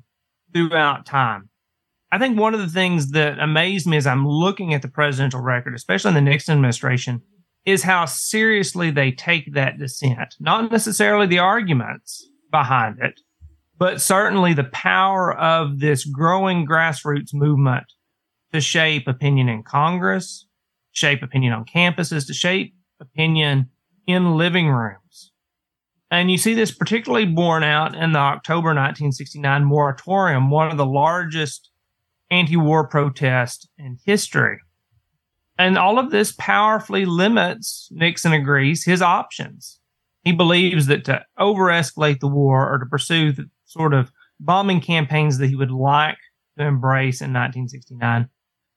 throughout 0.54 1.06
time. 1.06 1.50
I 2.14 2.20
think 2.20 2.38
one 2.38 2.54
of 2.54 2.60
the 2.60 2.68
things 2.68 3.10
that 3.14 3.40
amazed 3.40 3.88
me 3.88 3.98
as 3.98 4.06
I'm 4.06 4.28
looking 4.28 4.72
at 4.76 4.84
the 4.84 4.88
presidential 4.88 5.42
record, 5.42 5.74
especially 5.74 6.10
in 6.10 6.14
the 6.14 6.22
Nixon 6.22 6.54
administration, 6.54 7.24
is 7.66 7.82
how 7.82 8.06
seriously 8.06 8.92
they 8.92 9.12
take 9.12 9.56
that 9.56 9.80
dissent. 9.80 10.36
Not 10.40 10.72
necessarily 10.72 11.26
the 11.26 11.40
arguments 11.40 12.30
behind 12.52 13.00
it, 13.02 13.20
but 13.80 14.00
certainly 14.00 14.54
the 14.54 14.66
power 14.66 15.36
of 15.36 15.80
this 15.80 16.06
growing 16.06 16.68
grassroots 16.68 17.34
movement 17.34 17.86
to 18.52 18.62
shape 18.62 19.08
opinion 19.08 19.50
in 19.50 19.64
Congress, 19.64 20.46
shape 20.92 21.24
opinion 21.24 21.52
on 21.54 21.66
campuses, 21.66 22.28
to 22.28 22.34
shape 22.36 22.76
opinion 23.02 23.72
in 24.06 24.38
living 24.38 24.68
rooms. 24.68 25.32
And 26.12 26.30
you 26.30 26.38
see 26.38 26.54
this 26.54 26.72
particularly 26.72 27.26
borne 27.26 27.64
out 27.64 27.96
in 27.96 28.12
the 28.12 28.20
October 28.20 28.68
1969 28.68 29.66
moratorium, 29.66 30.52
one 30.52 30.70
of 30.70 30.78
the 30.78 30.86
largest 30.86 31.72
anti 32.34 32.58
war 32.58 32.88
protest 32.88 33.70
in 33.78 34.00
history. 34.06 34.60
And 35.58 35.78
all 35.78 36.00
of 36.00 36.10
this 36.10 36.34
powerfully 36.38 37.06
limits, 37.06 37.88
Nixon 37.92 38.34
agrees, 38.34 38.84
his 38.84 39.02
options. 39.04 39.80
He 40.24 40.32
believes 40.32 40.88
that 40.88 41.06
to 41.06 41.24
over 41.38 41.66
escalate 41.66 42.20
the 42.20 42.28
war 42.28 42.74
or 42.74 42.80
to 42.80 42.86
pursue 42.86 43.32
the 43.32 43.50
sort 43.66 43.94
of 43.94 44.12
bombing 44.40 44.82
campaigns 44.82 45.38
that 45.38 45.48
he 45.48 45.56
would 45.56 45.72
like 45.72 46.18
to 46.58 46.66
embrace 46.66 47.22
in 47.22 47.34
1969, 47.34 48.30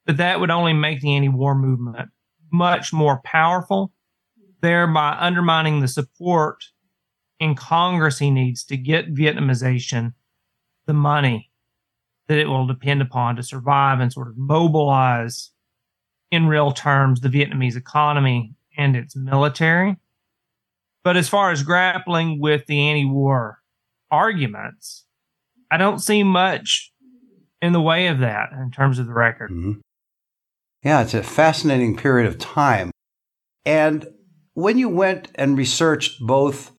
that 0.06 0.16
that 0.18 0.38
would 0.38 0.50
only 0.50 0.74
make 0.74 1.00
the 1.00 1.14
anti 1.14 1.28
war 1.28 1.54
movement 1.54 2.10
much 2.52 2.92
more 2.92 3.22
powerful, 3.24 3.92
thereby 4.60 5.16
undermining 5.18 5.80
the 5.80 5.88
support 5.88 6.62
in 7.40 7.54
Congress 7.54 8.18
he 8.18 8.30
needs 8.30 8.64
to 8.64 8.76
get 8.76 9.14
Vietnamization 9.14 10.12
the 10.86 10.94
money 10.94 11.50
that 12.28 12.38
it 12.38 12.46
will 12.46 12.66
depend 12.66 13.02
upon 13.02 13.36
to 13.36 13.42
survive 13.42 14.00
and 14.00 14.12
sort 14.12 14.28
of 14.28 14.36
mobilize 14.36 15.50
in 16.30 16.46
real 16.46 16.72
terms 16.72 17.20
the 17.20 17.28
Vietnamese 17.28 17.76
economy 17.76 18.54
and 18.76 18.96
its 18.96 19.14
military. 19.14 19.96
But 21.04 21.16
as 21.16 21.28
far 21.28 21.50
as 21.50 21.62
grappling 21.62 22.40
with 22.40 22.66
the 22.66 22.80
anti 22.80 23.04
war 23.04 23.60
arguments, 24.10 25.04
I 25.70 25.76
don't 25.76 26.00
see 26.00 26.22
much 26.22 26.92
in 27.62 27.72
the 27.72 27.80
way 27.80 28.08
of 28.08 28.18
that 28.18 28.50
in 28.52 28.70
terms 28.70 28.98
of 28.98 29.06
the 29.06 29.12
record. 29.12 29.50
Mm-hmm. 29.50 29.80
Yeah, 30.82 31.02
it's 31.02 31.14
a 31.14 31.22
fascinating 31.22 31.96
period 31.96 32.26
of 32.26 32.38
time. 32.38 32.90
And 33.64 34.06
when 34.54 34.78
you 34.78 34.88
went 34.88 35.30
and 35.34 35.56
researched 35.56 36.20
both 36.20 36.72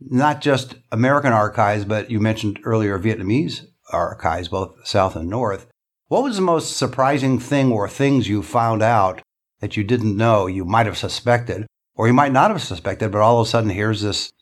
not 0.00 0.40
just 0.40 0.74
American 0.90 1.32
archives, 1.32 1.84
but 1.84 2.10
you 2.10 2.20
mentioned 2.20 2.60
earlier 2.64 2.98
Vietnamese 2.98 3.66
archives, 3.92 4.48
both 4.48 4.86
South 4.86 5.16
and 5.16 5.28
North. 5.28 5.66
What 6.08 6.24
was 6.24 6.36
the 6.36 6.42
most 6.42 6.76
surprising 6.76 7.38
thing 7.38 7.72
or 7.72 7.88
things 7.88 8.28
you 8.28 8.42
found 8.42 8.82
out 8.82 9.22
that 9.60 9.76
you 9.76 9.84
didn't 9.84 10.16
know 10.16 10.46
you 10.46 10.64
might 10.64 10.86
have 10.86 10.98
suspected, 10.98 11.66
or 11.94 12.06
you 12.06 12.12
might 12.12 12.32
not 12.32 12.50
have 12.50 12.60
suspected, 12.60 13.12
but 13.12 13.20
all 13.20 13.40
of 13.40 13.46
a 13.46 13.50
sudden 13.50 13.70
here's 13.70 14.02
this 14.02 14.32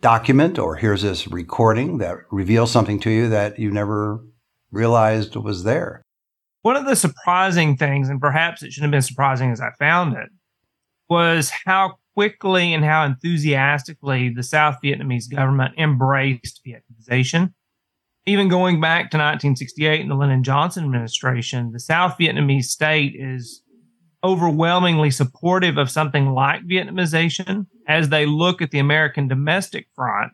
document 0.00 0.58
or 0.58 0.76
here's 0.76 1.02
this 1.02 1.28
recording 1.28 1.98
that 1.98 2.16
reveals 2.30 2.70
something 2.70 2.98
to 3.00 3.10
you 3.10 3.28
that 3.28 3.58
you 3.58 3.70
never 3.70 4.20
realized 4.70 5.36
was 5.36 5.64
there? 5.64 6.02
One 6.62 6.76
of 6.76 6.86
the 6.86 6.96
surprising 6.96 7.76
things, 7.76 8.08
and 8.08 8.20
perhaps 8.20 8.62
it 8.62 8.72
shouldn't 8.72 8.92
have 8.92 8.98
been 8.98 9.06
surprising 9.06 9.50
as 9.50 9.60
I 9.60 9.70
found 9.78 10.16
it, 10.16 10.28
was 11.08 11.50
how 11.64 11.96
quickly 12.14 12.74
and 12.74 12.84
how 12.84 13.04
enthusiastically 13.04 14.30
the 14.30 14.42
South 14.42 14.76
Vietnamese 14.82 15.30
government 15.30 15.74
embraced 15.78 16.60
Vietnamization 16.66 17.52
even 18.26 18.48
going 18.48 18.80
back 18.80 19.10
to 19.10 19.16
1968 19.16 20.00
in 20.00 20.08
the 20.08 20.14
Lyndon 20.14 20.42
Johnson 20.42 20.84
administration, 20.84 21.72
the 21.72 21.80
South 21.80 22.16
Vietnamese 22.18 22.64
state 22.64 23.14
is 23.18 23.62
overwhelmingly 24.22 25.10
supportive 25.10 25.78
of 25.78 25.90
something 25.90 26.30
like 26.30 26.66
Vietnamization 26.66 27.66
as 27.88 28.10
they 28.10 28.26
look 28.26 28.60
at 28.60 28.70
the 28.70 28.78
American 28.78 29.26
domestic 29.26 29.86
front. 29.94 30.32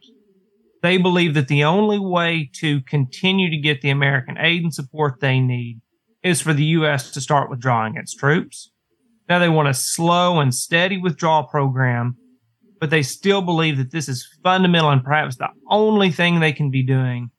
They 0.83 0.99
believe 0.99 1.35
that 1.35 1.49
the 1.49 1.65
only 1.65 1.99
way 1.99 2.51
to 2.55 2.81
continue 2.83 3.51
to 3.51 3.57
get 3.57 3.81
the 3.81 3.91
American 3.91 4.37
aid 4.39 4.63
and 4.63 4.75
support 4.75 5.21
they 5.21 5.41
need 5.41 5.81
is 6.23 6.41
for 6.41 6.53
the 6.53 6.65
U.S. 6.65 7.13
to 7.13 7.21
start 7.21 7.49
withdrawing 7.49 7.97
its 7.97 8.15
troops. 8.15 8.73
Now 9.29 9.39
they 9.39 9.49
want 9.49 9.69
a 9.69 9.75
slow 9.75 10.41
and 10.41 10.53
steady 10.55 10.99
withdrawal 10.99 11.45
program, 11.45 12.17
but 12.81 12.91
they 12.91 13.03
still 13.03 13.43
believe 13.43 13.79
that 13.79 13.93
this 13.93 14.09
is 14.09 14.29
fundamental 14.43 14.91
and 14.91 15.05
perhaps 15.05 15.37
the 15.37 15.49
only 15.71 16.11
thing 16.11 16.41
they 16.41 16.53
can 16.53 16.71
be 16.71 16.83
doing 16.83 17.31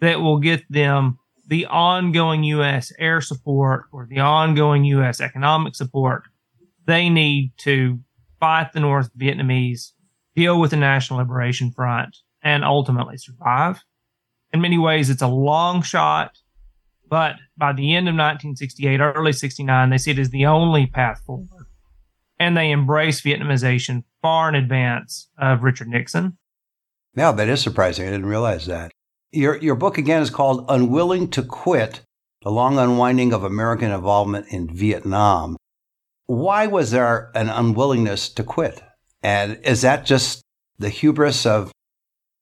that 0.00 0.20
will 0.20 0.38
get 0.38 0.64
them 0.70 1.18
the 1.46 1.66
ongoing 1.66 2.44
U.S. 2.44 2.92
air 2.98 3.20
support 3.20 3.84
or 3.92 4.06
the 4.08 4.20
ongoing 4.20 4.84
U.S. 4.84 5.20
economic 5.20 5.74
support 5.74 6.24
they 6.88 7.10
need 7.10 7.52
to 7.58 8.00
fight 8.40 8.72
the 8.72 8.80
North 8.80 9.10
Vietnamese, 9.16 9.92
deal 10.34 10.58
with 10.58 10.70
the 10.70 10.76
National 10.76 11.18
Liberation 11.18 11.70
Front, 11.70 12.16
and 12.42 12.64
ultimately 12.64 13.18
survive. 13.18 13.82
In 14.54 14.62
many 14.62 14.78
ways, 14.78 15.10
it's 15.10 15.20
a 15.20 15.28
long 15.28 15.82
shot, 15.82 16.38
but 17.08 17.36
by 17.58 17.74
the 17.74 17.94
end 17.94 18.08
of 18.08 18.14
1968, 18.14 19.00
early 19.00 19.32
69, 19.32 19.90
they 19.90 19.98
see 19.98 20.12
it 20.12 20.18
as 20.18 20.30
the 20.30 20.46
only 20.46 20.86
path 20.86 21.20
forward. 21.26 21.66
And 22.40 22.56
they 22.56 22.70
embrace 22.70 23.20
Vietnamization 23.20 24.04
far 24.22 24.48
in 24.48 24.54
advance 24.54 25.28
of 25.36 25.64
Richard 25.64 25.88
Nixon. 25.88 26.38
Now, 27.14 27.32
that 27.32 27.48
is 27.48 27.60
surprising. 27.60 28.06
I 28.06 28.12
didn't 28.12 28.26
realize 28.26 28.64
that. 28.66 28.92
Your, 29.30 29.58
your 29.58 29.74
book 29.74 29.98
again 29.98 30.22
is 30.22 30.30
called 30.30 30.64
Unwilling 30.70 31.28
to 31.30 31.42
Quit 31.42 32.00
The 32.42 32.50
Long 32.50 32.78
Unwinding 32.78 33.34
of 33.34 33.44
American 33.44 33.90
Involvement 33.90 34.46
in 34.48 34.74
Vietnam. 34.74 35.58
Why 36.26 36.66
was 36.66 36.92
there 36.92 37.30
an 37.34 37.50
unwillingness 37.50 38.30
to 38.30 38.42
quit? 38.42 38.82
And 39.22 39.58
is 39.64 39.82
that 39.82 40.06
just 40.06 40.40
the 40.78 40.88
hubris 40.88 41.44
of 41.44 41.72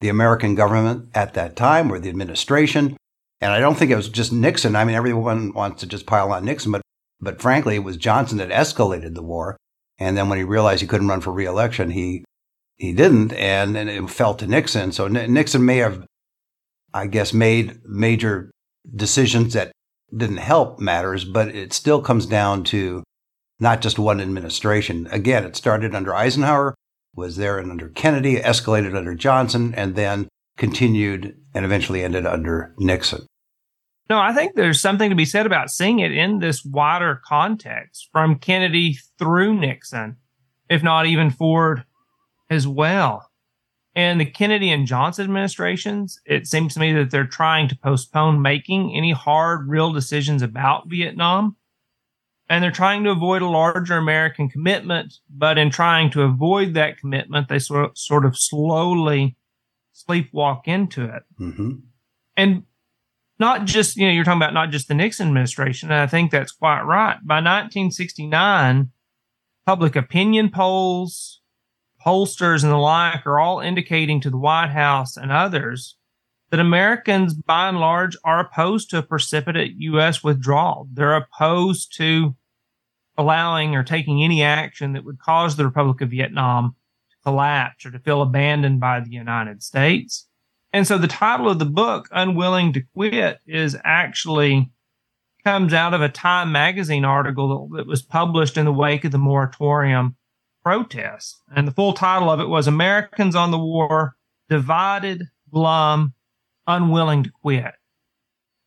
the 0.01 0.09
American 0.09 0.55
government 0.55 1.09
at 1.13 1.35
that 1.35 1.57
time 1.57 1.91
or 1.91 1.99
the 1.99 2.09
administration? 2.09 2.97
And 3.41 3.53
I 3.53 3.59
don't 3.59 3.75
think 3.75 3.91
it 3.91 3.97
was 3.97 4.09
just 4.09 4.33
Nixon. 4.33 4.77
I 4.77 4.85
mean, 4.85 4.95
everyone 4.95 5.53
wants 5.55 5.81
to 5.81 5.89
just 5.89 6.07
pile 6.07 6.31
on 6.31 6.45
Nixon, 6.45 6.71
but, 6.71 6.83
but 7.21 7.43
frankly, 7.43 7.75
it 7.75 7.85
was 7.85 7.97
Johnson 7.97 8.39
that 8.39 8.51
escalated 8.51 9.15
the 9.15 9.25
war. 9.25 9.57
And 9.99 10.17
then 10.17 10.29
when 10.29 10.39
he 10.39 10.45
realized 10.45 10.83
he 10.83 10.87
couldn't 10.87 11.09
run 11.09 11.21
for 11.21 11.33
reelection, 11.33 11.91
he, 11.91 12.25
he 12.77 12.93
didn't. 12.93 13.33
And, 13.33 13.77
and 13.77 13.91
it 13.91 14.09
fell 14.09 14.35
to 14.37 14.47
Nixon. 14.47 14.93
So 14.93 15.09
Nixon 15.09 15.65
may 15.65 15.79
have 15.79 16.07
I 16.95 17.07
guess, 17.07 17.33
made 17.33 17.81
major 17.85 18.51
decisions 18.95 19.55
that 19.55 19.73
didn't 20.17 20.37
help 20.39 20.79
matters, 20.79 21.25
but 21.25 21.49
it 21.49 21.73
still 21.73 22.01
comes 22.01 22.27
down 22.27 22.65
to 22.65 23.03
not 23.59 23.81
just 23.81 23.99
one 23.99 24.21
administration. 24.21 25.07
Again, 25.11 25.45
it 25.45 25.57
started 25.57 25.95
under 25.95 26.15
Eisenhower, 26.15 26.75
was 27.15 27.37
there 27.37 27.59
and 27.59 27.71
under 27.71 27.89
Kennedy, 27.89 28.37
escalated 28.37 28.97
under 28.97 29.15
Johnson, 29.15 29.75
and 29.75 29.97
then 29.97 30.29
continued 30.57 31.37
and 31.55 31.65
eventually 31.65 32.03
ended 32.03 32.27
under 32.27 32.75
Nixon. 32.79 33.27
No, 34.09 34.19
I 34.19 34.33
think 34.33 34.55
there's 34.55 34.81
something 34.81 35.11
to 35.11 35.17
be 35.17 35.25
said 35.25 35.47
about 35.47 35.71
seeing 35.71 35.99
it 35.99 36.13
in 36.13 36.39
this 36.39 36.65
wider 36.65 37.21
context 37.27 38.09
from 38.13 38.39
Kennedy 38.39 38.99
through 39.19 39.59
Nixon, 39.59 40.17
if 40.71 40.83
not 40.83 41.07
even 41.07 41.31
Ford 41.31 41.85
as 42.49 42.69
well. 42.69 43.26
And 43.97 44.21
the 44.21 44.27
Kennedy 44.27 44.71
and 44.71 44.87
Johnson 44.87 45.25
administrations, 45.25 46.21
it 46.27 46.47
seems 46.47 46.75
to 46.75 46.81
me 46.81 46.93
that 46.93 47.11
they're 47.11 47.27
trying 47.27 47.67
to 47.69 47.77
postpone 47.77 48.43
making 48.43 48.95
any 48.95 49.13
hard, 49.13 49.67
real 49.69 49.91
decisions 49.91 50.43
about 50.43 50.87
Vietnam. 50.87 51.57
And 52.51 52.63
they're 52.63 52.71
trying 52.71 53.05
to 53.05 53.11
avoid 53.11 53.41
a 53.41 53.49
larger 53.49 53.97
American 53.97 54.51
commitment. 54.51 55.15
But 55.31 55.57
in 55.57 55.71
trying 55.71 56.11
to 56.11 56.23
avoid 56.23 56.75
that 56.75 56.99
commitment, 56.99 57.49
they 57.49 57.59
sort 57.59 57.87
of, 57.87 57.99
sort 57.99 58.27
of 58.27 58.37
slowly 58.37 59.35
sleepwalk 59.95 60.67
into 60.67 61.05
it. 61.05 61.23
Mm-hmm. 61.41 61.73
And 62.37 62.65
not 63.39 63.65
just, 63.65 63.97
you 63.97 64.07
know, 64.07 64.13
you're 64.13 64.25
talking 64.25 64.43
about 64.43 64.53
not 64.53 64.71
just 64.71 64.89
the 64.89 64.95
Nixon 64.95 65.29
administration. 65.29 65.91
And 65.91 66.01
I 66.01 66.07
think 66.07 66.31
that's 66.31 66.53
quite 66.53 66.83
right. 66.83 67.17
By 67.25 67.37
1969, 67.37 68.91
public 69.65 69.97
opinion 69.97 70.51
polls, 70.51 71.41
pollsters 72.07 72.63
and 72.63 72.73
the 72.73 72.77
like 72.77 73.27
are 73.27 73.41
all 73.41 73.61
indicating 73.61 74.21
to 74.21 74.31
the 74.31 74.39
White 74.39 74.71
House 74.71 75.17
and 75.17 75.33
others 75.33 75.97
that 76.51 76.61
Americans, 76.61 77.35
by 77.35 77.69
and 77.69 77.81
large, 77.81 78.17
are 78.23 78.39
opposed 78.39 78.91
to 78.91 78.99
a 78.99 79.03
precipitate 79.03 79.75
U.S. 79.79 80.23
withdrawal. 80.23 80.89
They're 80.93 81.17
opposed 81.17 81.97
to 81.97 82.37
allowing 83.19 83.75
or 83.75 83.83
taking 83.83 84.23
any 84.23 84.43
action 84.43 84.93
that 84.93 85.05
would 85.05 85.19
cause 85.19 85.57
the 85.57 85.65
Republic 85.65 86.01
of 86.01 86.11
Vietnam 86.11 86.77
to 87.11 87.17
collapse 87.25 87.85
or 87.85 87.91
to 87.91 87.99
feel 87.99 88.23
abandoned 88.23 88.79
by 88.79 89.01
the 89.01 89.11
United 89.11 89.63
States. 89.63 90.29
And 90.73 90.87
so 90.87 90.99
the 90.99 91.09
title 91.09 91.49
of 91.49 91.59
the 91.59 91.65
book, 91.65 92.09
Unwilling 92.13 92.73
to 92.75 92.83
Quit, 92.95 93.39
is 93.47 93.77
actually 93.83 94.71
comes 95.43 95.73
out 95.73 95.95
of 95.95 96.03
a 96.03 96.09
Time 96.09 96.53
magazine 96.53 97.05
article 97.05 97.69
that 97.71 97.87
was 97.87 98.03
published 98.03 98.57
in 98.57 98.65
the 98.65 98.73
wake 98.73 99.05
of 99.05 99.13
the 99.13 99.19
moratorium 99.19 100.17
protest. 100.67 101.45
And 101.55 101.69
the 101.69 101.73
full 101.73 101.93
title 101.93 102.29
of 102.29 102.41
it 102.41 102.49
was 102.49 102.67
Americans 102.67 103.37
on 103.37 103.53
the 103.53 103.59
War 103.59 104.17
Divided, 104.49 105.23
Glum, 105.49 106.13
Unwilling 106.67 107.23
to 107.23 107.31
Quit. 107.31 107.73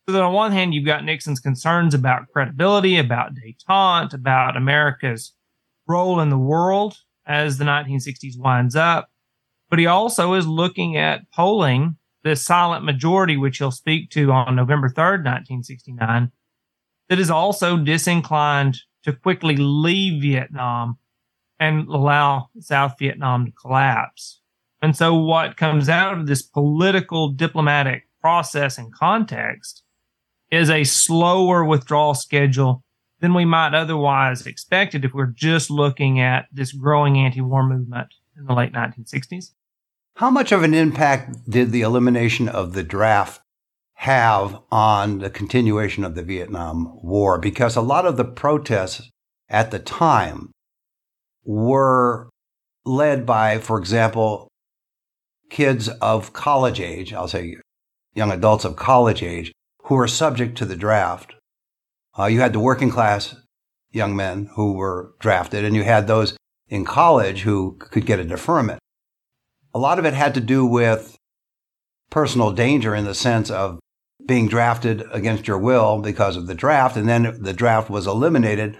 So 0.08 0.14
that 0.14 0.22
on 0.22 0.32
one 0.32 0.50
hand, 0.50 0.72
you've 0.72 0.86
got 0.86 1.04
Nixon's 1.04 1.40
concerns 1.40 1.92
about 1.92 2.28
credibility, 2.32 2.96
about 2.96 3.32
detente, 3.34 4.14
about 4.14 4.56
America's 4.56 5.34
role 5.86 6.20
in 6.20 6.30
the 6.30 6.38
world 6.38 6.96
as 7.26 7.58
the 7.58 7.66
1960s 7.66 8.38
winds 8.38 8.74
up. 8.74 9.10
But 9.68 9.78
he 9.78 9.84
also 9.84 10.32
is 10.32 10.46
looking 10.46 10.96
at 10.96 11.30
polling 11.34 11.98
the 12.24 12.34
silent 12.34 12.82
majority, 12.82 13.36
which 13.36 13.58
he'll 13.58 13.70
speak 13.70 14.08
to 14.12 14.32
on 14.32 14.56
November 14.56 14.88
3rd, 14.88 15.26
1969, 15.26 16.32
that 17.10 17.18
is 17.18 17.30
also 17.30 17.76
disinclined 17.76 18.78
to 19.04 19.12
quickly 19.12 19.58
leave 19.58 20.22
Vietnam 20.22 20.96
and 21.60 21.86
allow 21.88 22.48
South 22.58 22.94
Vietnam 22.98 23.44
to 23.46 23.52
collapse. 23.52 24.40
And 24.82 24.96
so 24.96 25.14
what 25.14 25.58
comes 25.58 25.90
out 25.90 26.18
of 26.18 26.26
this 26.26 26.42
political 26.42 27.28
diplomatic 27.28 28.08
process 28.20 28.78
and 28.78 28.92
context 28.92 29.82
is 30.50 30.70
a 30.70 30.84
slower 30.84 31.64
withdrawal 31.64 32.14
schedule 32.14 32.82
than 33.20 33.34
we 33.34 33.44
might 33.44 33.74
otherwise 33.74 34.46
expected 34.46 35.04
if 35.04 35.12
we're 35.12 35.26
just 35.26 35.70
looking 35.70 36.18
at 36.18 36.46
this 36.50 36.72
growing 36.72 37.18
anti-war 37.18 37.62
movement 37.62 38.14
in 38.36 38.46
the 38.46 38.54
late 38.54 38.72
1960s. 38.72 39.52
How 40.16 40.30
much 40.30 40.52
of 40.52 40.62
an 40.62 40.72
impact 40.74 41.48
did 41.48 41.72
the 41.72 41.82
elimination 41.82 42.48
of 42.48 42.72
the 42.72 42.82
draft 42.82 43.42
have 43.94 44.58
on 44.72 45.18
the 45.18 45.30
continuation 45.30 46.04
of 46.04 46.14
the 46.14 46.22
Vietnam 46.22 46.98
War? 47.02 47.38
Because 47.38 47.76
a 47.76 47.82
lot 47.82 48.06
of 48.06 48.16
the 48.16 48.24
protests 48.24 49.10
at 49.50 49.70
the 49.70 49.78
time 49.78 50.50
were 51.44 52.28
led 52.84 53.26
by, 53.26 53.58
for 53.58 53.78
example, 53.78 54.48
kids 55.50 55.88
of 56.00 56.32
college 56.32 56.80
age, 56.80 57.12
I'll 57.12 57.28
say 57.28 57.56
young 58.14 58.30
adults 58.30 58.64
of 58.64 58.76
college 58.76 59.22
age, 59.22 59.52
who 59.84 59.96
were 59.96 60.08
subject 60.08 60.56
to 60.58 60.64
the 60.64 60.76
draft. 60.76 61.34
Uh, 62.18 62.26
you 62.26 62.40
had 62.40 62.52
the 62.52 62.60
working 62.60 62.90
class 62.90 63.34
young 63.90 64.14
men 64.14 64.50
who 64.54 64.72
were 64.72 65.14
drafted, 65.20 65.64
and 65.64 65.74
you 65.74 65.82
had 65.82 66.06
those 66.06 66.36
in 66.68 66.84
college 66.84 67.42
who 67.42 67.76
could 67.78 68.06
get 68.06 68.20
a 68.20 68.24
deferment. 68.24 68.78
A 69.74 69.78
lot 69.78 69.98
of 69.98 70.04
it 70.04 70.14
had 70.14 70.34
to 70.34 70.40
do 70.40 70.64
with 70.64 71.16
personal 72.10 72.52
danger 72.52 72.94
in 72.94 73.04
the 73.04 73.14
sense 73.14 73.50
of 73.50 73.78
being 74.26 74.48
drafted 74.48 75.02
against 75.12 75.48
your 75.48 75.58
will 75.58 75.98
because 76.00 76.36
of 76.36 76.46
the 76.46 76.54
draft, 76.54 76.96
and 76.96 77.08
then 77.08 77.42
the 77.42 77.52
draft 77.52 77.90
was 77.90 78.06
eliminated. 78.06 78.78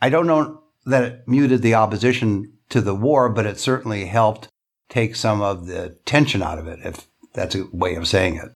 I 0.00 0.10
don't 0.10 0.26
know 0.26 0.62
that 0.86 1.04
it 1.04 1.28
muted 1.28 1.62
the 1.62 1.74
opposition 1.74 2.52
to 2.70 2.80
the 2.80 2.94
war, 2.94 3.28
but 3.28 3.46
it 3.46 3.58
certainly 3.58 4.06
helped 4.06 4.48
take 4.88 5.16
some 5.16 5.42
of 5.42 5.66
the 5.66 5.98
tension 6.04 6.42
out 6.42 6.58
of 6.58 6.66
it, 6.66 6.78
if 6.84 7.06
that's 7.34 7.54
a 7.54 7.66
way 7.72 7.96
of 7.96 8.08
saying 8.08 8.36
it. 8.36 8.52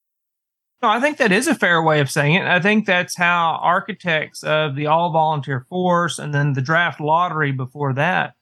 No, 0.82 0.88
I 0.88 1.00
think 1.00 1.18
that 1.18 1.32
is 1.32 1.46
a 1.46 1.54
fair 1.54 1.82
way 1.82 2.00
of 2.00 2.10
saying 2.10 2.36
it. 2.36 2.46
I 2.46 2.58
think 2.58 2.86
that's 2.86 3.16
how 3.16 3.58
architects 3.60 4.42
of 4.42 4.76
the 4.76 4.86
all 4.86 5.12
volunteer 5.12 5.66
force 5.68 6.18
and 6.18 6.32
then 6.32 6.54
the 6.54 6.62
draft 6.62 7.00
lottery 7.00 7.52
before 7.52 7.92
that 7.94 8.34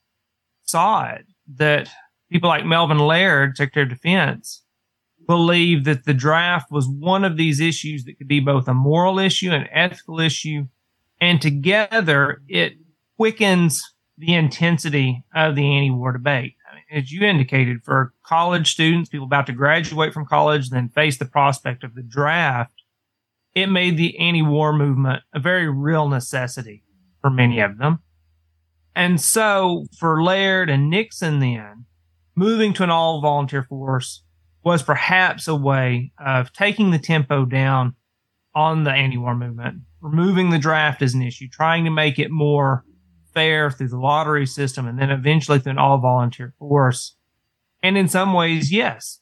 saw 0.63 1.09
it. 1.09 1.25
That 1.55 1.89
people 2.31 2.47
like 2.47 2.65
Melvin 2.65 2.99
Laird, 2.99 3.57
Secretary 3.57 3.83
of 3.83 3.89
Defense, 3.89 4.63
believed 5.27 5.85
that 5.85 6.05
the 6.05 6.13
draft 6.13 6.71
was 6.71 6.87
one 6.87 7.25
of 7.25 7.35
these 7.35 7.59
issues 7.59 8.05
that 8.05 8.17
could 8.17 8.27
be 8.27 8.39
both 8.39 8.67
a 8.67 8.73
moral 8.73 9.19
issue 9.19 9.51
and 9.51 9.67
ethical 9.73 10.19
issue. 10.19 10.67
And 11.19 11.41
together 11.41 12.41
it 12.47 12.75
quickens 13.19 13.83
the 14.17 14.33
intensity 14.33 15.25
of 15.35 15.55
the 15.55 15.75
anti-war 15.75 16.13
debate. 16.13 16.55
I 16.71 16.75
mean, 16.75 17.03
as 17.03 17.11
you 17.11 17.25
indicated, 17.27 17.83
for 17.83 18.13
college 18.23 18.71
students, 18.71 19.09
people 19.09 19.25
about 19.25 19.45
to 19.47 19.51
graduate 19.51 20.13
from 20.13 20.25
college, 20.25 20.69
then 20.69 20.87
face 20.87 21.17
the 21.17 21.25
prospect 21.25 21.83
of 21.83 21.95
the 21.95 22.01
draft, 22.01 22.81
it 23.53 23.67
made 23.67 23.97
the 23.97 24.17
anti 24.19 24.41
war 24.41 24.71
movement 24.71 25.21
a 25.33 25.39
very 25.39 25.69
real 25.69 26.07
necessity 26.07 26.83
for 27.19 27.29
many 27.29 27.59
of 27.59 27.77
them. 27.77 27.99
And 28.95 29.19
so 29.19 29.87
for 29.97 30.23
Laird 30.23 30.69
and 30.69 30.89
Nixon, 30.89 31.39
then 31.39 31.85
moving 32.35 32.73
to 32.73 32.83
an 32.83 32.89
all 32.89 33.19
volunteer 33.19 33.63
force 33.63 34.23
was 34.63 34.81
perhaps 34.81 35.45
a 35.47 35.55
way 35.55 36.13
of 36.25 36.53
taking 36.53 36.91
the 36.91 36.99
tempo 36.99 37.43
down 37.43 37.95
on 38.55 38.85
the 38.85 38.91
anti 38.91 39.17
war 39.17 39.35
movement, 39.35 39.81
removing 39.99 40.51
the 40.51 40.57
draft 40.57 41.01
as 41.01 41.13
an 41.13 41.21
issue, 41.21 41.49
trying 41.51 41.83
to 41.83 41.91
make 41.91 42.17
it 42.17 42.31
more 42.31 42.85
fair 43.33 43.71
through 43.71 43.89
the 43.89 43.97
lottery 43.97 44.45
system, 44.45 44.87
and 44.87 44.99
then 44.99 45.09
eventually 45.09 45.59
through 45.59 45.71
an 45.71 45.77
all 45.77 45.97
volunteer 45.97 46.53
force. 46.59 47.15
And 47.81 47.97
in 47.97 48.07
some 48.07 48.33
ways, 48.33 48.71
yes, 48.71 49.19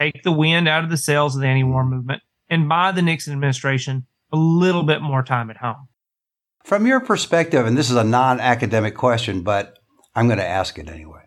take 0.00 0.22
the 0.22 0.32
wind 0.32 0.68
out 0.68 0.84
of 0.84 0.90
the 0.90 0.96
sails 0.96 1.34
of 1.34 1.42
the 1.42 1.48
anti 1.48 1.64
war 1.64 1.84
movement 1.84 2.22
and 2.48 2.68
buy 2.68 2.92
the 2.92 3.02
Nixon 3.02 3.32
administration 3.32 4.06
a 4.32 4.36
little 4.36 4.82
bit 4.82 5.02
more 5.02 5.22
time 5.22 5.50
at 5.50 5.58
home. 5.58 5.88
From 6.64 6.86
your 6.86 7.00
perspective, 7.00 7.66
and 7.66 7.76
this 7.76 7.90
is 7.90 7.96
a 7.96 8.04
non 8.04 8.40
academic 8.40 8.94
question, 8.94 9.42
but 9.42 9.78
I'm 10.14 10.26
going 10.26 10.38
to 10.38 10.46
ask 10.46 10.78
it 10.78 10.88
anyway. 10.88 11.22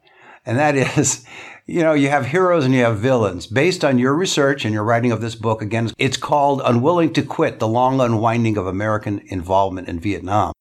And 0.46 0.58
that 0.58 0.76
is, 0.76 1.26
you 1.66 1.82
know, 1.82 1.94
you 1.94 2.10
have 2.10 2.28
heroes 2.28 2.66
and 2.66 2.74
you 2.74 2.82
have 2.82 3.00
villains. 3.00 3.48
Based 3.48 3.84
on 3.84 3.98
your 3.98 4.14
research 4.14 4.66
and 4.66 4.74
your 4.74 4.84
writing 4.84 5.12
of 5.12 5.22
this 5.22 5.36
book, 5.36 5.62
again, 5.62 5.92
it's 5.98 6.18
called 6.18 6.62
Unwilling 6.64 7.14
to 7.14 7.24
Quit 7.24 7.60
The 7.60 7.68
Long 7.68 8.00
Unwinding 8.00 8.58
of 8.58 8.68
American 8.68 9.22
Involvement 9.28 9.88
in 9.88 10.00
Vietnam. 10.00 10.54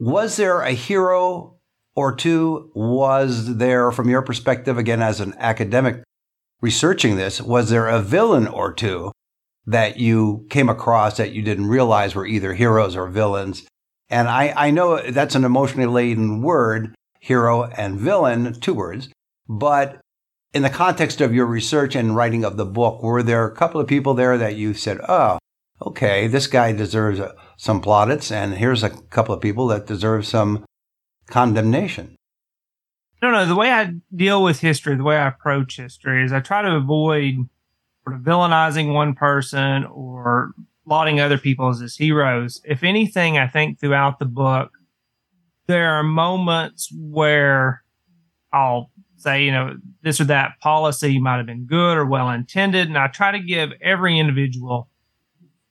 Was 0.00 0.36
there 0.36 0.62
a 0.62 0.72
hero 0.72 1.58
or 1.94 2.16
two? 2.16 2.70
Was 2.74 3.58
there, 3.58 3.92
from 3.92 4.08
your 4.08 4.22
perspective, 4.22 4.78
again, 4.78 5.02
as 5.02 5.20
an 5.20 5.34
academic 5.36 6.02
researching 6.62 7.16
this, 7.16 7.38
was 7.42 7.68
there 7.68 7.86
a 7.86 8.00
villain 8.00 8.46
or 8.46 8.72
two 8.72 9.12
that 9.66 9.98
you 9.98 10.46
came 10.48 10.70
across 10.70 11.18
that 11.18 11.32
you 11.32 11.42
didn't 11.42 11.66
realize 11.66 12.14
were 12.14 12.24
either 12.24 12.54
heroes 12.54 12.96
or 12.96 13.08
villains? 13.08 13.66
And 14.08 14.26
I, 14.26 14.54
I 14.56 14.70
know 14.70 15.02
that's 15.02 15.34
an 15.34 15.44
emotionally 15.44 15.86
laden 15.86 16.40
word, 16.40 16.94
hero 17.20 17.64
and 17.64 18.00
villain, 18.00 18.54
two 18.54 18.72
words. 18.72 19.10
But 19.50 20.00
in 20.54 20.62
the 20.62 20.70
context 20.70 21.20
of 21.20 21.34
your 21.34 21.44
research 21.44 21.94
and 21.94 22.16
writing 22.16 22.42
of 22.42 22.56
the 22.56 22.64
book, 22.64 23.02
were 23.02 23.22
there 23.22 23.44
a 23.44 23.54
couple 23.54 23.82
of 23.82 23.86
people 23.86 24.14
there 24.14 24.38
that 24.38 24.56
you 24.56 24.72
said, 24.72 24.98
oh, 25.06 25.38
okay, 25.82 26.26
this 26.26 26.46
guy 26.46 26.72
deserves 26.72 27.20
some 27.56 27.80
plaudits, 27.80 28.30
and 28.30 28.54
here's 28.54 28.82
a 28.82 28.90
couple 28.90 29.34
of 29.34 29.40
people 29.40 29.66
that 29.68 29.86
deserve 29.86 30.26
some 30.26 30.64
condemnation? 31.26 32.16
No, 33.22 33.30
no. 33.30 33.46
The 33.46 33.54
way 33.54 33.70
I 33.70 33.94
deal 34.14 34.42
with 34.42 34.60
history, 34.60 34.96
the 34.96 35.04
way 35.04 35.16
I 35.16 35.28
approach 35.28 35.76
history 35.76 36.24
is 36.24 36.32
I 36.32 36.40
try 36.40 36.62
to 36.62 36.76
avoid 36.76 37.34
sort 38.04 38.16
of 38.16 38.22
villainizing 38.22 38.94
one 38.94 39.14
person 39.14 39.84
or 39.84 40.52
lauding 40.86 41.20
other 41.20 41.38
people 41.38 41.68
as 41.68 41.96
heroes. 41.96 42.60
If 42.64 42.82
anything, 42.82 43.38
I 43.38 43.46
think 43.46 43.78
throughout 43.78 44.18
the 44.18 44.24
book, 44.24 44.70
there 45.66 45.90
are 45.92 46.02
moments 46.02 46.90
where 46.92 47.84
I'll 48.52 48.90
say, 49.16 49.44
you 49.44 49.52
know, 49.52 49.76
this 50.02 50.20
or 50.20 50.24
that 50.24 50.58
policy 50.60 51.18
might 51.18 51.36
have 51.36 51.46
been 51.46 51.66
good 51.66 51.96
or 51.96 52.06
well 52.06 52.30
intended. 52.30 52.88
And 52.88 52.98
I 52.98 53.08
try 53.08 53.32
to 53.32 53.38
give 53.38 53.70
every 53.82 54.18
individual 54.18 54.88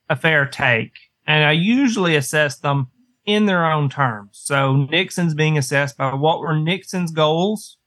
a 0.09 0.15
fair 0.15 0.45
take. 0.45 0.93
And 1.27 1.43
I 1.43 1.51
usually 1.51 2.15
assess 2.15 2.57
them 2.57 2.87
in 3.25 3.45
their 3.45 3.65
own 3.71 3.89
terms. 3.89 4.39
So 4.43 4.87
Nixon's 4.89 5.35
being 5.35 5.57
assessed 5.57 5.97
by 5.97 6.13
what 6.13 6.39
were 6.39 6.57
Nixon's 6.57 7.11
goals? 7.11 7.77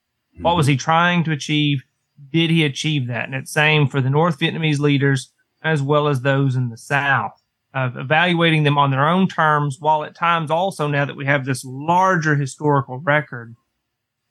What 0.40 0.56
was 0.56 0.66
he 0.66 0.76
trying 0.76 1.24
to 1.24 1.32
achieve? 1.32 1.82
Did 2.30 2.50
he 2.50 2.64
achieve 2.64 3.08
that? 3.08 3.24
And 3.24 3.34
it's 3.34 3.52
same 3.52 3.88
for 3.88 4.00
the 4.00 4.10
North 4.10 4.38
Vietnamese 4.38 4.78
leaders 4.78 5.32
as 5.62 5.82
well 5.82 6.08
as 6.08 6.22
those 6.22 6.56
in 6.56 6.70
the 6.70 6.78
South 6.78 7.32
of 7.74 7.96
evaluating 7.96 8.64
them 8.64 8.76
on 8.76 8.90
their 8.90 9.08
own 9.08 9.26
terms, 9.26 9.78
while 9.80 10.04
at 10.04 10.14
times 10.14 10.50
also 10.50 10.86
now 10.86 11.04
that 11.04 11.16
we 11.16 11.24
have 11.24 11.44
this 11.44 11.64
larger 11.64 12.36
historical 12.36 12.98
record, 12.98 13.54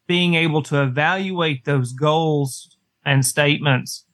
being 0.07 0.35
able 0.35 0.61
to 0.61 0.81
evaluate 0.81 1.65
those 1.65 1.91
goals 1.91 2.77
and 3.03 3.25
statements 3.25 4.05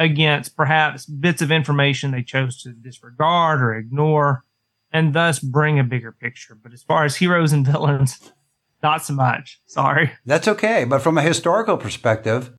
against 0.00 0.56
perhaps 0.56 1.04
bits 1.04 1.42
of 1.42 1.52
information 1.52 2.10
they 2.10 2.22
chose 2.22 2.60
to 2.62 2.70
disregard 2.70 3.62
or 3.62 3.74
ignore, 3.74 4.44
and 4.90 5.12
thus 5.12 5.38
bring 5.38 5.78
a 5.78 5.84
bigger 5.84 6.10
picture. 6.10 6.58
But 6.60 6.72
as 6.72 6.82
far 6.82 7.04
as 7.04 7.16
heroes 7.16 7.52
and 7.52 7.64
villains, 7.64 8.32
not 8.82 9.04
so 9.04 9.12
much. 9.12 9.60
Sorry. 9.66 10.10
That's 10.24 10.48
okay. 10.48 10.84
But 10.84 11.02
from 11.02 11.18
a 11.18 11.22
historical 11.22 11.76
perspective, 11.76 12.50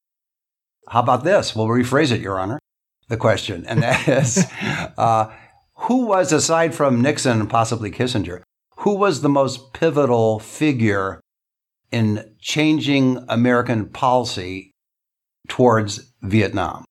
how 0.88 1.00
about 1.00 1.24
this? 1.24 1.56
We'll 1.56 1.66
rephrase 1.66 2.12
it, 2.12 2.22
Your 2.22 2.40
Honor, 2.40 2.60
the 3.10 3.18
question. 3.18 3.66
And 3.66 3.82
that 3.82 4.08
is 4.08 4.46
uh, 4.98 5.34
who 5.74 6.06
was, 6.06 6.32
aside 6.32 6.76
from 6.76 7.02
Nixon 7.02 7.40
and 7.42 7.50
possibly 7.50 7.90
Kissinger, 7.90 8.44
who 8.78 8.94
was 8.94 9.22
the 9.22 9.30
most 9.30 9.74
pivotal 9.74 10.38
figure 10.40 11.20
in 11.92 12.36
changing 12.40 13.26
American 13.28 13.90
policy 13.90 14.74
towards 15.48 16.14
Vietnam? 16.22 16.86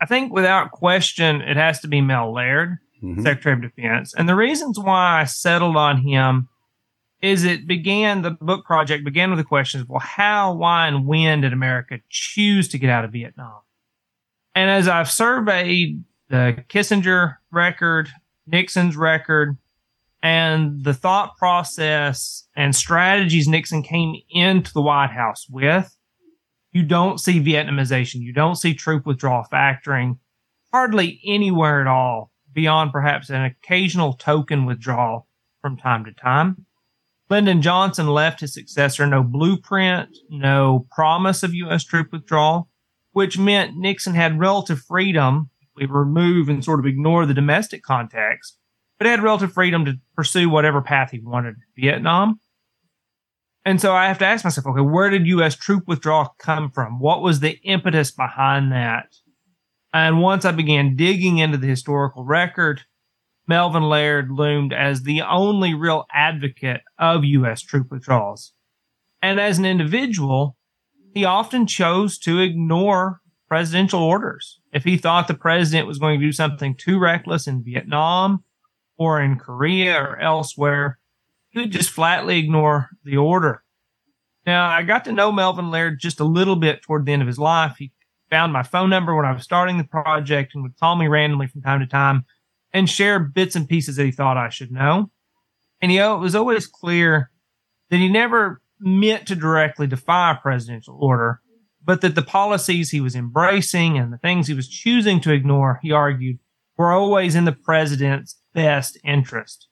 I 0.00 0.06
think 0.06 0.32
without 0.32 0.70
question, 0.70 1.40
it 1.40 1.56
has 1.56 1.80
to 1.80 1.88
be 1.88 2.00
Mel 2.00 2.32
Laird, 2.32 2.78
mm-hmm. 3.02 3.22
Secretary 3.22 3.54
of 3.54 3.62
Defense. 3.62 4.14
And 4.14 4.28
the 4.28 4.36
reasons 4.36 4.78
why 4.78 5.20
I 5.20 5.24
settled 5.24 5.76
on 5.76 5.98
him 5.98 6.48
is 7.20 7.44
it 7.44 7.66
began, 7.66 8.22
the 8.22 8.30
book 8.30 8.64
project 8.64 9.04
began 9.04 9.30
with 9.30 9.38
the 9.38 9.44
questions, 9.44 9.84
well, 9.88 9.98
how, 9.98 10.54
why, 10.54 10.86
and 10.86 11.04
when 11.04 11.40
did 11.40 11.52
America 11.52 11.98
choose 12.08 12.68
to 12.68 12.78
get 12.78 12.90
out 12.90 13.04
of 13.04 13.12
Vietnam? 13.12 13.60
And 14.54 14.70
as 14.70 14.86
I've 14.86 15.10
surveyed 15.10 16.04
the 16.28 16.64
Kissinger 16.68 17.36
record, 17.50 18.08
Nixon's 18.46 18.96
record, 18.96 19.56
and 20.22 20.84
the 20.84 20.94
thought 20.94 21.36
process 21.36 22.46
and 22.56 22.74
strategies 22.74 23.48
Nixon 23.48 23.82
came 23.82 24.14
into 24.30 24.72
the 24.72 24.82
White 24.82 25.10
House 25.10 25.46
with, 25.50 25.96
you 26.72 26.82
don't 26.82 27.18
see 27.18 27.40
Vietnamization. 27.40 28.20
You 28.20 28.32
don't 28.32 28.56
see 28.56 28.74
troop 28.74 29.06
withdrawal 29.06 29.44
factoring 29.50 30.18
hardly 30.72 31.20
anywhere 31.24 31.80
at 31.80 31.86
all 31.86 32.30
beyond 32.52 32.92
perhaps 32.92 33.30
an 33.30 33.44
occasional 33.44 34.14
token 34.14 34.66
withdrawal 34.66 35.28
from 35.60 35.76
time 35.76 36.04
to 36.04 36.12
time. 36.12 36.66
Lyndon 37.30 37.60
Johnson 37.60 38.08
left 38.08 38.40
his 38.40 38.54
successor 38.54 39.06
no 39.06 39.22
blueprint, 39.22 40.08
no 40.30 40.86
promise 40.90 41.42
of 41.42 41.54
U.S. 41.54 41.84
troop 41.84 42.10
withdrawal, 42.10 42.68
which 43.12 43.38
meant 43.38 43.76
Nixon 43.76 44.14
had 44.14 44.38
relative 44.38 44.80
freedom. 44.80 45.50
We 45.76 45.86
remove 45.86 46.48
and 46.48 46.64
sort 46.64 46.80
of 46.80 46.86
ignore 46.86 47.26
the 47.26 47.34
domestic 47.34 47.82
context, 47.82 48.56
but 48.98 49.06
had 49.06 49.22
relative 49.22 49.52
freedom 49.52 49.84
to 49.84 50.00
pursue 50.16 50.48
whatever 50.48 50.80
path 50.80 51.10
he 51.10 51.20
wanted. 51.20 51.56
in 51.56 51.82
Vietnam, 51.84 52.40
and 53.68 53.82
so 53.82 53.92
I 53.92 54.06
have 54.06 54.18
to 54.20 54.24
ask 54.24 54.44
myself, 54.44 54.66
okay, 54.66 54.80
where 54.80 55.10
did 55.10 55.26
U.S. 55.26 55.54
troop 55.54 55.86
withdrawal 55.86 56.34
come 56.38 56.70
from? 56.70 57.00
What 57.00 57.20
was 57.20 57.40
the 57.40 57.58
impetus 57.64 58.10
behind 58.10 58.72
that? 58.72 59.14
And 59.92 60.22
once 60.22 60.46
I 60.46 60.52
began 60.52 60.96
digging 60.96 61.36
into 61.36 61.58
the 61.58 61.66
historical 61.66 62.24
record, 62.24 62.84
Melvin 63.46 63.82
Laird 63.82 64.30
loomed 64.30 64.72
as 64.72 65.02
the 65.02 65.20
only 65.20 65.74
real 65.74 66.06
advocate 66.10 66.80
of 66.98 67.26
U.S. 67.26 67.60
troop 67.60 67.90
withdrawals. 67.90 68.54
And 69.20 69.38
as 69.38 69.58
an 69.58 69.66
individual, 69.66 70.56
he 71.12 71.26
often 71.26 71.66
chose 71.66 72.16
to 72.20 72.40
ignore 72.40 73.20
presidential 73.48 74.02
orders. 74.02 74.60
If 74.72 74.84
he 74.84 74.96
thought 74.96 75.28
the 75.28 75.34
president 75.34 75.86
was 75.86 75.98
going 75.98 76.18
to 76.18 76.26
do 76.26 76.32
something 76.32 76.74
too 76.74 76.98
reckless 76.98 77.46
in 77.46 77.62
Vietnam 77.62 78.44
or 78.96 79.20
in 79.20 79.36
Korea 79.38 80.00
or 80.00 80.18
elsewhere, 80.18 80.97
he 81.58 81.66
just 81.66 81.90
flatly 81.90 82.38
ignore 82.38 82.90
the 83.04 83.16
order. 83.16 83.62
Now, 84.46 84.68
I 84.68 84.82
got 84.82 85.04
to 85.04 85.12
know 85.12 85.30
Melvin 85.30 85.70
Laird 85.70 86.00
just 86.00 86.20
a 86.20 86.24
little 86.24 86.56
bit 86.56 86.82
toward 86.82 87.04
the 87.04 87.12
end 87.12 87.22
of 87.22 87.28
his 87.28 87.38
life. 87.38 87.76
He 87.78 87.92
found 88.30 88.52
my 88.52 88.62
phone 88.62 88.90
number 88.90 89.14
when 89.14 89.26
I 89.26 89.32
was 89.32 89.42
starting 89.42 89.78
the 89.78 89.84
project 89.84 90.54
and 90.54 90.62
would 90.62 90.78
call 90.78 90.96
me 90.96 91.06
randomly 91.06 91.46
from 91.46 91.62
time 91.62 91.80
to 91.80 91.86
time 91.86 92.24
and 92.72 92.88
share 92.88 93.18
bits 93.18 93.56
and 93.56 93.68
pieces 93.68 93.96
that 93.96 94.04
he 94.04 94.10
thought 94.10 94.36
I 94.36 94.48
should 94.48 94.72
know. 94.72 95.10
And 95.80 95.92
you 95.92 95.98
know, 95.98 96.16
it 96.16 96.20
was 96.20 96.34
always 96.34 96.66
clear 96.66 97.30
that 97.90 97.96
he 97.98 98.08
never 98.08 98.60
meant 98.80 99.26
to 99.28 99.34
directly 99.34 99.86
defy 99.86 100.32
a 100.32 100.36
presidential 100.36 100.98
order, 101.00 101.40
but 101.84 102.00
that 102.00 102.14
the 102.14 102.22
policies 102.22 102.90
he 102.90 103.00
was 103.00 103.14
embracing 103.14 103.98
and 103.98 104.12
the 104.12 104.18
things 104.18 104.46
he 104.46 104.54
was 104.54 104.68
choosing 104.68 105.20
to 105.20 105.32
ignore, 105.32 105.78
he 105.82 105.92
argued, 105.92 106.38
were 106.76 106.92
always 106.92 107.34
in 107.34 107.44
the 107.44 107.52
president's 107.52 108.40
best 108.54 108.98
interest. 109.04 109.67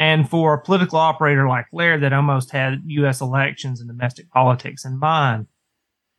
And 0.00 0.28
for 0.28 0.54
a 0.54 0.60
political 0.60 0.98
operator 0.98 1.46
like 1.46 1.66
Laird 1.72 2.02
that 2.02 2.12
almost 2.12 2.50
had 2.50 2.82
U.S. 2.86 3.20
elections 3.20 3.80
and 3.80 3.88
domestic 3.88 4.30
politics 4.30 4.84
in 4.84 4.98
mind. 4.98 5.46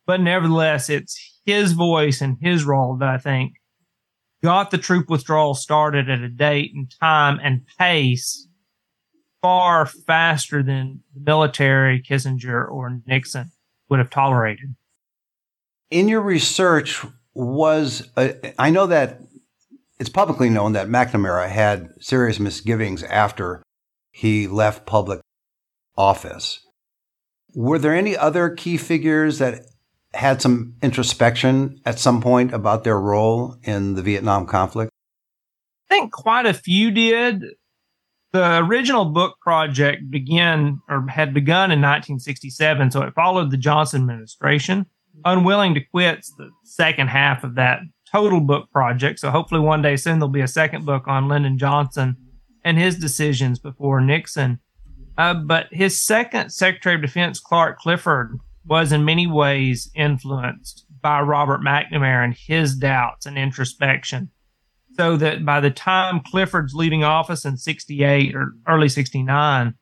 But 0.06 0.20
nevertheless, 0.20 0.88
it's 0.88 1.40
his 1.44 1.72
voice 1.72 2.20
and 2.20 2.38
his 2.40 2.64
role 2.64 2.96
that 2.98 3.08
I 3.08 3.18
think 3.18 3.54
got 4.42 4.70
the 4.70 4.78
troop 4.78 5.10
withdrawal 5.10 5.54
started 5.54 6.08
at 6.08 6.20
a 6.20 6.28
date 6.28 6.72
and 6.74 6.92
time 7.00 7.40
and 7.42 7.66
pace 7.78 8.48
far 9.40 9.84
faster 9.86 10.62
than 10.62 11.00
the 11.12 11.20
military, 11.20 12.00
Kissinger, 12.00 12.70
or 12.70 13.00
Nixon 13.06 13.50
would 13.88 13.98
have 13.98 14.10
tolerated. 14.10 14.76
In 15.90 16.08
your 16.08 16.20
research, 16.20 17.04
was 17.34 18.08
uh, 18.16 18.28
I 18.58 18.70
know 18.70 18.86
that 18.86 19.20
it's 19.98 20.10
publicly 20.10 20.50
known 20.50 20.72
that 20.72 20.88
McNamara 20.88 21.48
had 21.48 21.90
serious 22.00 22.38
misgivings 22.38 23.02
after 23.04 23.62
he 24.12 24.46
left 24.46 24.86
public 24.86 25.20
office. 25.96 26.60
Were 27.54 27.78
there 27.78 27.94
any 27.94 28.16
other 28.16 28.50
key 28.50 28.76
figures 28.76 29.38
that 29.38 29.66
had 30.14 30.42
some 30.42 30.74
introspection 30.82 31.80
at 31.84 31.98
some 31.98 32.20
point 32.20 32.52
about 32.52 32.84
their 32.84 33.00
role 33.00 33.56
in 33.62 33.94
the 33.94 34.02
Vietnam 34.02 34.46
conflict? 34.46 34.90
I 35.90 35.94
think 35.94 36.12
quite 36.12 36.46
a 36.46 36.54
few 36.54 36.90
did. 36.90 37.44
The 38.32 38.58
original 38.58 39.06
book 39.06 39.36
project 39.40 40.10
began 40.10 40.80
or 40.88 41.06
had 41.08 41.34
begun 41.34 41.70
in 41.70 41.80
1967, 41.80 42.90
so 42.90 43.02
it 43.02 43.14
followed 43.14 43.50
the 43.50 43.58
Johnson 43.58 44.02
administration. 44.02 44.86
Unwilling 45.24 45.74
to 45.74 45.80
quit 45.80 46.26
the 46.38 46.50
second 46.64 47.08
half 47.08 47.44
of 47.44 47.56
that 47.56 47.80
total 48.10 48.40
book 48.40 48.70
project. 48.70 49.18
So 49.18 49.30
hopefully 49.30 49.60
one 49.60 49.82
day 49.82 49.96
soon 49.96 50.18
there'll 50.18 50.32
be 50.32 50.40
a 50.40 50.48
second 50.48 50.86
book 50.86 51.06
on 51.06 51.28
Lyndon 51.28 51.58
Johnson 51.58 52.16
and 52.64 52.78
his 52.78 52.98
decisions 52.98 53.58
before 53.58 54.00
Nixon. 54.00 54.60
Uh, 55.18 55.34
but 55.34 55.66
his 55.70 56.00
second 56.00 56.50
Secretary 56.50 56.94
of 56.94 57.02
Defense, 57.02 57.38
Clark 57.38 57.78
Clifford, 57.78 58.38
was 58.64 58.92
in 58.92 59.04
many 59.04 59.26
ways 59.26 59.90
influenced 59.94 60.86
by 61.00 61.20
Robert 61.20 61.60
McNamara 61.60 62.24
and 62.24 62.34
his 62.34 62.76
doubts 62.76 63.26
and 63.26 63.36
introspection. 63.36 64.30
So 64.96 65.16
that 65.16 65.44
by 65.44 65.60
the 65.60 65.70
time 65.70 66.20
Clifford's 66.20 66.74
leaving 66.74 67.02
office 67.02 67.44
in 67.44 67.56
68 67.56 68.34
or 68.34 68.52
early 68.68 68.88
69, 68.88 69.74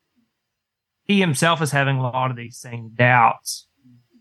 he 1.03 1.19
himself 1.19 1.61
is 1.61 1.71
having 1.71 1.97
a 1.97 2.01
lot 2.01 2.31
of 2.31 2.37
these 2.37 2.57
same 2.57 2.91
doubts. 2.95 3.67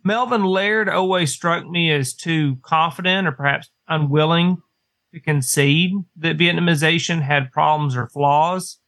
Melvin 0.04 0.44
Laird 0.44 0.88
always 0.88 1.32
struck 1.32 1.66
me 1.66 1.92
as 1.92 2.14
too 2.14 2.56
confident 2.62 3.28
or 3.28 3.32
perhaps 3.32 3.70
unwilling 3.88 4.58
to 5.12 5.20
concede 5.20 5.92
that 6.16 6.38
Vietnamization 6.38 7.22
had 7.22 7.52
problems 7.52 7.96
or 7.96 8.08
flaws. 8.08 8.78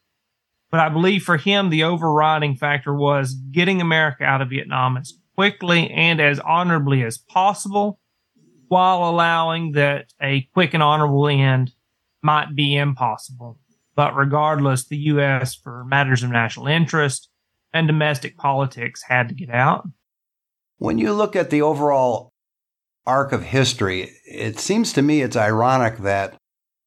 But 0.71 0.81
I 0.81 0.89
believe 0.89 1.23
for 1.23 1.37
him, 1.37 1.69
the 1.69 1.85
overriding 1.85 2.57
factor 2.57 2.95
was 2.95 3.35
getting 3.35 3.81
America 3.81 4.25
out 4.25 4.41
of 4.41 4.51
Vietnam 4.51 4.97
as 4.97 5.15
quickly 5.35 5.91
and 5.91 6.21
as 6.21 6.41
honorably 6.41 7.03
as 7.03 7.19
possible 7.19 7.99
while 8.69 9.09
allowing 9.09 9.73
that 9.73 10.07
a 10.21 10.49
quick 10.55 10.73
and 10.73 10.83
honorable 10.83 11.29
end 11.29 11.73
might 12.23 12.55
be 12.57 12.77
impossible. 12.77 13.59
But 13.95 14.17
regardless, 14.17 14.87
the 14.87 14.97
U.S., 14.97 15.55
for 15.55 15.85
matters 15.85 16.23
of 16.23 16.31
national 16.31 16.69
interest 16.69 17.29
and 17.75 17.87
domestic 17.87 18.39
politics, 18.39 19.03
had 19.07 19.29
to 19.29 19.35
get 19.35 19.51
out. 19.51 19.87
When 20.79 20.97
you 20.97 21.13
look 21.13 21.37
at 21.37 21.51
the 21.51 21.61
overall 21.61 22.32
arc 23.07 23.33
of 23.33 23.43
history, 23.43 24.13
it 24.25 24.59
seems 24.59 24.93
to 24.93 25.03
me 25.03 25.23
it's 25.23 25.37
ironic 25.37 25.99
that 25.99 26.37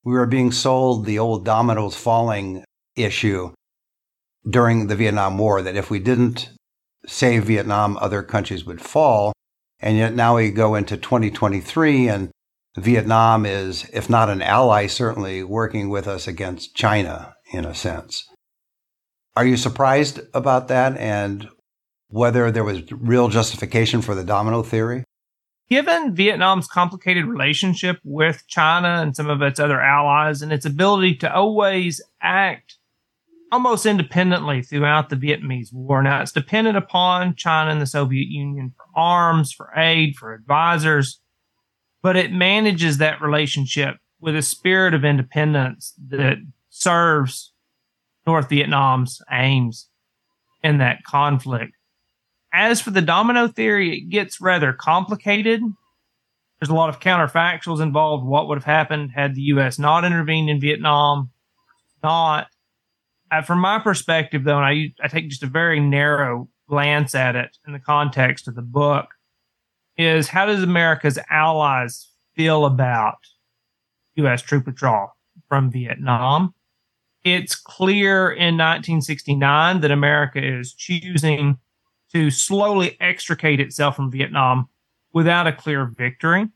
we 0.04 0.14
were 0.14 0.26
being 0.26 0.52
sold 0.52 1.06
the 1.06 1.20
old 1.20 1.44
dominoes 1.44 1.96
falling 1.96 2.64
issue 2.96 3.52
during 4.48 4.88
the 4.88 4.96
Vietnam 4.96 5.38
War, 5.38 5.62
that 5.62 5.76
if 5.76 5.90
we 5.90 6.00
didn't 6.00 6.50
save 7.08 7.46
Vietnam, 7.46 7.98
other 7.98 8.22
countries 8.22 8.66
would 8.66 8.82
fall. 8.82 9.34
And 9.80 9.98
yet 9.98 10.14
now 10.14 10.38
we 10.38 10.52
go 10.52 10.76
into 10.76 10.98
2023 10.98 12.08
and 12.08 12.32
Vietnam 12.78 13.46
is, 13.46 13.90
if 13.94 14.10
not 14.10 14.30
an 14.30 14.42
ally, 14.42 14.88
certainly 14.88 15.44
working 15.44 15.90
with 15.90 16.08
us 16.08 16.28
against 16.28 16.76
China 16.76 17.36
in 17.52 17.66
a 17.66 17.74
sense. 17.74 18.26
Are 19.36 19.46
you 19.46 19.58
surprised 19.58 20.20
about 20.34 20.68
that 20.70 20.98
and 20.98 21.48
whether 22.10 22.52
there 22.52 22.64
was 22.64 22.90
real 22.92 23.28
justification 23.28 24.02
for 24.02 24.16
the 24.16 24.24
domino 24.24 24.62
theory? 24.62 25.04
Given 25.70 26.14
Vietnam's 26.14 26.68
complicated 26.68 27.26
relationship 27.26 28.00
with 28.04 28.44
China 28.48 29.02
and 29.02 29.16
some 29.16 29.30
of 29.30 29.42
its 29.42 29.60
other 29.60 29.82
allies 29.82 30.42
and 30.42 30.52
its 30.54 30.66
ability 30.66 31.16
to 31.16 31.34
always 31.34 32.02
act 32.22 32.78
almost 33.52 33.86
independently 33.86 34.62
throughout 34.62 35.10
the 35.10 35.16
Vietnamese 35.16 35.74
War. 35.74 36.04
Now, 36.04 36.22
it's 36.22 36.32
dependent 36.32 36.78
upon 36.78 37.36
China 37.36 37.72
and 37.72 37.82
the 37.82 37.88
Soviet 37.88 38.28
Union 38.28 38.74
for 38.76 38.86
arms, 38.96 39.52
for 39.52 39.72
aid, 39.76 40.16
for 40.16 40.34
advisors, 40.34 41.20
but 42.04 42.16
it 42.16 42.32
manages 42.32 42.98
that 43.00 43.22
relationship 43.22 43.96
with 44.20 44.36
a 44.36 44.42
spirit 44.42 44.94
of 44.94 45.04
independence 45.04 45.94
that 46.10 46.38
serves 46.70 47.54
North 48.28 48.50
Vietnam's 48.50 49.22
aims 49.32 49.90
in 50.64 50.78
that 50.80 51.04
conflict. 51.04 51.74
As 52.58 52.80
for 52.80 52.92
the 52.92 53.02
domino 53.02 53.50
theory, 53.50 53.98
it 53.98 54.10
gets 54.10 54.40
rather 54.40 54.72
complicated. 54.72 55.62
There's 56.58 56.70
a 56.70 56.74
lot 56.74 56.88
of 56.88 57.02
counterfactuals 57.02 57.82
involved. 57.82 58.26
What 58.26 58.48
would 58.48 58.58
have 58.58 58.64
happened 58.64 59.12
had 59.14 59.36
the 59.36 59.42
U.S. 59.42 59.78
not 59.78 60.06
intervened 60.06 60.50
in 60.50 60.62
Vietnam? 60.62 61.32
Not. 62.02 62.48
Uh, 63.30 63.42
from 63.42 63.60
my 63.60 63.80
perspective, 63.80 64.46
though, 64.46 64.56
and 64.56 64.66
I, 64.66 64.94
I 65.04 65.10
take 65.10 65.28
just 65.28 65.44
a 65.44 65.48
very 65.48 65.82
narrow 65.82 66.48
glance 66.70 67.14
at 67.14 67.36
it 67.36 67.58
in 67.68 67.74
the 67.74 67.80
context 67.80 68.48
of 68.48 68.56
the 68.56 68.62
book, 68.62 69.08
is 69.98 70.30
how 70.30 70.46
does 70.46 70.64
America's 70.64 71.20
allies 71.30 72.08
feel 72.38 72.66
about 72.66 73.18
U.S. 74.16 74.42
troop 74.42 74.66
withdrawal 74.66 75.10
from 75.50 75.72
Vietnam? 75.72 76.54
It's 77.26 77.56
clear 77.56 78.32
in 78.32 78.56
1969 78.56 79.82
that 79.82 79.92
America 79.92 80.40
is 80.42 80.74
choosing 80.74 81.58
to 82.16 82.32
slowly 82.32 82.96
extricate 83.02 83.60
itself 83.60 83.98
from 83.98 84.10
Vietnam 84.10 84.70
without 85.12 85.48
a 85.48 85.52
clear 85.52 85.86
victory. 85.86 86.48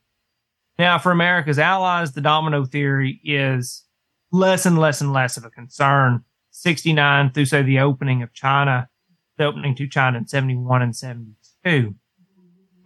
Now, 0.78 0.96
for 0.96 1.12
America's 1.12 1.58
allies, 1.58 2.12
the 2.12 2.22
domino 2.22 2.64
theory 2.64 3.20
is 3.22 3.84
less 4.32 4.64
and 4.64 4.78
less 4.78 5.02
and 5.02 5.12
less 5.12 5.36
of 5.36 5.44
a 5.44 5.50
concern. 5.50 6.24
69 6.50 7.32
through, 7.32 7.44
say, 7.44 7.62
the 7.62 7.78
opening 7.78 8.22
of 8.22 8.32
China, 8.32 8.88
the 9.36 9.44
opening 9.44 9.74
to 9.74 9.86
China 9.86 10.16
in 10.16 10.26
71 10.26 10.80
and 10.80 10.96
72. 10.96 11.94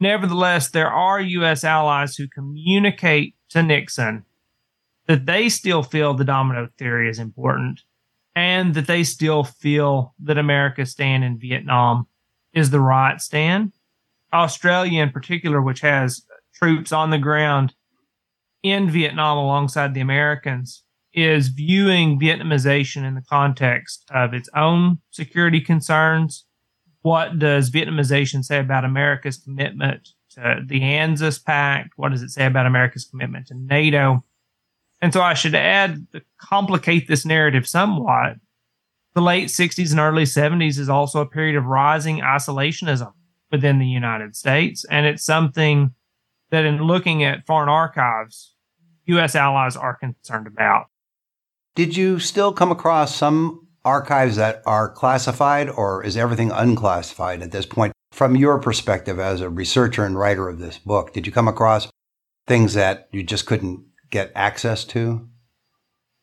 Nevertheless, 0.01 0.71
there 0.71 0.91
are 0.91 1.21
U.S. 1.21 1.63
allies 1.63 2.17
who 2.17 2.27
communicate 2.27 3.37
to 3.51 3.63
Nixon 3.63 4.25
that 5.07 5.27
they 5.27 5.49
still 5.49 5.85
feel 5.85 6.13
the 6.15 6.25
domino 6.25 6.69
theory 6.77 7.09
is 7.09 7.21
important 7.21 7.83
and 8.35 8.75
that 8.75 8.89
they 8.89 9.05
still 9.05 9.45
feel 9.45 10.13
that 10.19 10.39
America's 10.39 10.91
stand 10.91 11.23
in 11.23 11.39
Vietnam 11.39 12.09
is 12.55 12.71
the 12.71 12.81
right 12.81 13.21
stand. 13.21 13.73
Australia, 14.33 15.03
in 15.03 15.11
particular, 15.11 15.61
which 15.61 15.81
has 15.81 16.23
troops 16.55 16.93
on 16.93 17.11
the 17.11 17.19
ground 17.19 17.75
in 18.63 18.91
Vietnam 18.91 19.39
alongside 19.39 19.93
the 19.93 20.01
Americans, 20.01 20.83
is 21.13 21.49
viewing 21.49 22.19
Vietnamization 22.19 23.05
in 23.05 23.15
the 23.15 23.23
context 23.23 24.05
of 24.11 24.35
its 24.35 24.49
own 24.57 24.99
security 25.11 25.61
concerns. 25.61 26.47
What 27.03 27.39
does 27.39 27.71
Vietnamization 27.71 28.43
say 28.43 28.59
about 28.59 28.85
America's 28.85 29.37
commitment 29.37 30.09
to 30.31 30.63
the 30.67 30.81
ANZUS 30.81 31.39
Pact? 31.45 31.91
What 31.97 32.11
does 32.11 32.23
it 32.23 32.31
say 32.31 32.47
about 32.47 32.67
America's 32.67 33.05
commitment 33.05 33.49
to 33.49 33.55
NATO? 33.55 34.25
And 35.01 35.13
so 35.13 35.21
I 35.21 35.35
should 35.35 35.55
add 35.55 36.07
to 36.13 36.23
complicate 36.39 37.07
this 37.07 37.27
narrative 37.27 37.69
somewhat 37.69 38.37
the 39.15 39.23
late 39.23 39.49
60s 39.49 39.91
and 39.91 40.01
early 40.01 40.25
70s 40.25 40.79
is 40.79 40.89
also 40.89 41.21
a 41.21 41.27
period 41.27 41.57
of 41.57 41.67
rising 41.67 42.19
isolationism 42.19 43.13
within 43.51 43.79
the 43.79 43.87
United 43.87 44.35
States. 44.35 44.85
And 44.91 45.07
it's 45.07 45.25
something 45.25 45.95
that, 46.51 46.65
in 46.65 46.79
looking 46.79 47.23
at 47.23 47.47
foreign 47.47 47.69
archives, 47.69 48.55
U.S. 49.07 49.35
allies 49.35 49.77
are 49.77 49.97
concerned 49.97 50.47
about. 50.47 50.87
Did 51.75 51.97
you 51.97 52.19
still 52.19 52.53
come 52.53 52.73
across 52.73 53.15
some 53.15 53.69
archives 53.85 54.37
that 54.37 54.63
are 54.67 54.89
classified, 54.89 55.69
or 55.69 56.03
is 56.05 56.17
everything 56.17 56.51
unclassified 56.51 57.43
at 57.43 57.53
this 57.53 57.67
point? 57.67 57.93
From 58.13 58.37
your 58.37 58.59
perspective 58.59 59.19
as 59.19 59.41
a 59.41 59.51
researcher 59.51 60.05
and 60.05 60.19
writer 60.19 60.49
of 60.49 60.59
this 60.59 60.79
book, 60.79 61.13
did 61.13 61.27
you 61.27 61.33
come 61.33 61.49
across 61.49 61.89
things 62.47 62.75
that 62.75 63.09
you 63.13 63.23
just 63.23 63.47
couldn't 63.47 63.85
get 64.11 64.33
access 64.35 64.85
to? 64.85 65.29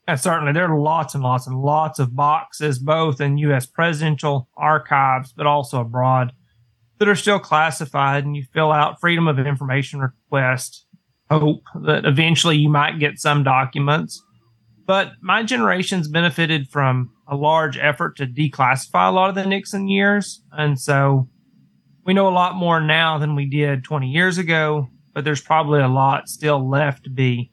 And 0.07 0.19
certainly 0.19 0.51
there 0.51 0.71
are 0.71 0.79
lots 0.79 1.13
and 1.13 1.23
lots 1.23 1.47
and 1.47 1.59
lots 1.59 1.99
of 1.99 2.15
boxes, 2.15 2.79
both 2.79 3.21
in 3.21 3.37
U.S. 3.37 3.65
presidential 3.65 4.49
archives, 4.57 5.31
but 5.31 5.45
also 5.45 5.81
abroad, 5.81 6.33
that 6.97 7.07
are 7.07 7.15
still 7.15 7.39
classified. 7.39 8.25
And 8.25 8.35
you 8.35 8.43
fill 8.53 8.71
out 8.71 8.99
freedom 8.99 9.27
of 9.27 9.39
information 9.39 9.99
request, 9.99 10.85
hope 11.29 11.61
that 11.83 12.05
eventually 12.05 12.57
you 12.57 12.69
might 12.69 12.99
get 12.99 13.19
some 13.19 13.43
documents. 13.43 14.21
But 14.85 15.11
my 15.21 15.43
generation's 15.43 16.09
benefited 16.09 16.67
from 16.69 17.11
a 17.27 17.35
large 17.35 17.77
effort 17.77 18.17
to 18.17 18.25
declassify 18.25 19.07
a 19.07 19.11
lot 19.11 19.29
of 19.29 19.35
the 19.35 19.45
Nixon 19.45 19.87
years. 19.87 20.43
And 20.51 20.79
so 20.79 21.29
we 22.05 22.13
know 22.13 22.27
a 22.27 22.33
lot 22.33 22.55
more 22.55 22.81
now 22.81 23.17
than 23.17 23.35
we 23.35 23.47
did 23.47 23.83
20 23.83 24.09
years 24.09 24.37
ago, 24.37 24.87
but 25.13 25.23
there's 25.23 25.41
probably 25.41 25.79
a 25.79 25.87
lot 25.87 26.27
still 26.27 26.69
left 26.69 27.03
to 27.03 27.09
be 27.09 27.51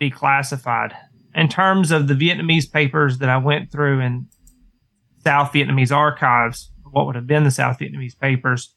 declassified 0.00 0.94
in 1.34 1.48
terms 1.48 1.90
of 1.90 2.06
the 2.08 2.14
Vietnamese 2.14 2.70
papers 2.70 3.18
that 3.18 3.28
I 3.28 3.38
went 3.38 3.72
through 3.72 4.00
in 4.00 4.28
South 5.22 5.52
Vietnamese 5.52 5.94
archives, 5.94 6.70
what 6.90 7.06
would 7.06 7.16
have 7.16 7.26
been 7.26 7.44
the 7.44 7.50
South 7.50 7.78
Vietnamese 7.78 8.18
papers, 8.18 8.74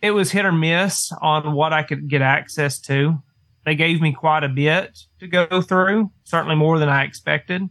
it 0.00 0.12
was 0.12 0.30
hit 0.30 0.46
or 0.46 0.52
miss 0.52 1.12
on 1.20 1.54
what 1.54 1.72
I 1.72 1.82
could 1.82 2.08
get 2.08 2.22
access 2.22 2.80
to. 2.82 3.18
They 3.64 3.74
gave 3.74 4.00
me 4.00 4.12
quite 4.12 4.44
a 4.44 4.48
bit 4.48 4.98
to 5.18 5.26
go 5.26 5.60
through, 5.60 6.12
certainly 6.24 6.56
more 6.56 6.78
than 6.78 6.88
I 6.88 7.04
expected, 7.04 7.62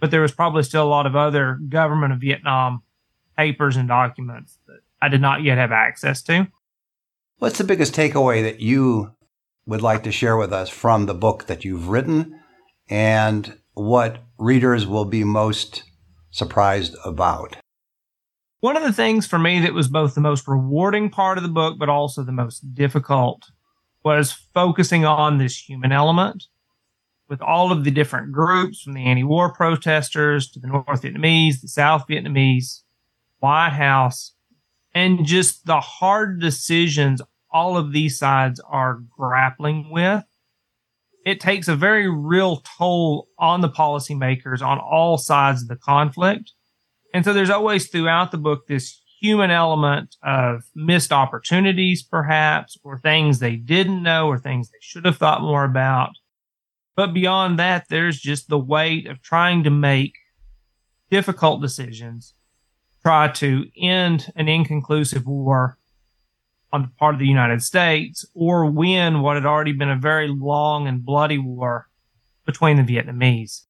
but 0.00 0.10
there 0.10 0.20
was 0.20 0.32
probably 0.32 0.62
still 0.62 0.84
a 0.84 0.88
lot 0.88 1.06
of 1.06 1.16
other 1.16 1.58
government 1.68 2.12
of 2.12 2.20
Vietnam 2.20 2.82
papers 3.36 3.76
and 3.76 3.88
documents 3.88 4.58
that 4.66 4.80
I 5.00 5.08
did 5.08 5.20
not 5.20 5.42
yet 5.42 5.58
have 5.58 5.72
access 5.72 6.22
to. 6.24 6.48
What's 7.38 7.58
the 7.58 7.64
biggest 7.64 7.94
takeaway 7.94 8.42
that 8.42 8.60
you 8.60 9.12
would 9.64 9.80
like 9.80 10.02
to 10.02 10.12
share 10.12 10.36
with 10.36 10.52
us 10.52 10.68
from 10.68 11.06
the 11.06 11.14
book 11.14 11.46
that 11.46 11.64
you've 11.64 11.88
written 11.88 12.38
and 12.92 13.58
what 13.72 14.18
readers 14.36 14.86
will 14.86 15.06
be 15.06 15.24
most 15.24 15.82
surprised 16.30 16.94
about? 17.06 17.56
One 18.60 18.76
of 18.76 18.82
the 18.82 18.92
things 18.92 19.26
for 19.26 19.38
me 19.38 19.60
that 19.60 19.72
was 19.72 19.88
both 19.88 20.14
the 20.14 20.20
most 20.20 20.46
rewarding 20.46 21.08
part 21.08 21.38
of 21.38 21.42
the 21.42 21.48
book, 21.48 21.78
but 21.78 21.88
also 21.88 22.22
the 22.22 22.32
most 22.32 22.74
difficult, 22.74 23.44
was 24.04 24.30
focusing 24.30 25.06
on 25.06 25.38
this 25.38 25.56
human 25.56 25.90
element 25.90 26.44
with 27.30 27.40
all 27.40 27.72
of 27.72 27.84
the 27.84 27.90
different 27.90 28.30
groups 28.30 28.82
from 28.82 28.92
the 28.92 29.06
anti 29.06 29.24
war 29.24 29.54
protesters 29.54 30.50
to 30.50 30.60
the 30.60 30.66
North 30.66 31.00
Vietnamese, 31.00 31.62
the 31.62 31.68
South 31.68 32.06
Vietnamese, 32.06 32.82
White 33.38 33.70
House, 33.70 34.34
and 34.94 35.24
just 35.24 35.64
the 35.64 35.80
hard 35.80 36.40
decisions 36.40 37.22
all 37.50 37.78
of 37.78 37.92
these 37.92 38.18
sides 38.18 38.60
are 38.68 39.00
grappling 39.16 39.88
with. 39.90 40.24
It 41.24 41.40
takes 41.40 41.68
a 41.68 41.76
very 41.76 42.10
real 42.10 42.62
toll 42.78 43.28
on 43.38 43.60
the 43.60 43.68
policymakers 43.68 44.60
on 44.60 44.78
all 44.78 45.18
sides 45.18 45.62
of 45.62 45.68
the 45.68 45.76
conflict 45.76 46.52
and 47.12 47.24
so 47.24 47.32
there's 47.32 47.50
always 47.50 47.88
throughout 47.88 48.30
the 48.30 48.38
book 48.38 48.66
this 48.66 49.00
human 49.20 49.50
element 49.50 50.16
of 50.22 50.62
missed 50.74 51.12
opportunities, 51.12 52.02
perhaps, 52.02 52.76
or 52.82 52.98
things 52.98 53.38
they 53.38 53.56
didn't 53.56 54.02
know 54.02 54.28
or 54.28 54.38
things 54.38 54.70
they 54.70 54.78
should 54.80 55.04
have 55.04 55.18
thought 55.18 55.42
more 55.42 55.64
about. 55.64 56.10
But 56.96 57.14
beyond 57.14 57.58
that, 57.58 57.86
there's 57.88 58.18
just 58.18 58.48
the 58.48 58.58
weight 58.58 59.06
of 59.06 59.22
trying 59.22 59.62
to 59.64 59.70
make 59.70 60.14
difficult 61.10 61.62
decisions, 61.62 62.34
try 63.02 63.28
to 63.28 63.66
end 63.80 64.32
an 64.34 64.48
inconclusive 64.48 65.26
war 65.26 65.78
on 66.72 66.82
the 66.82 66.88
part 66.98 67.14
of 67.14 67.20
the 67.20 67.26
United 67.26 67.62
States, 67.62 68.24
or 68.34 68.70
win 68.70 69.20
what 69.20 69.36
had 69.36 69.46
already 69.46 69.72
been 69.72 69.90
a 69.90 69.96
very 69.96 70.28
long 70.28 70.86
and 70.86 71.04
bloody 71.04 71.38
war 71.38 71.88
between 72.46 72.76
the 72.76 72.82
Vietnamese. 72.82 73.66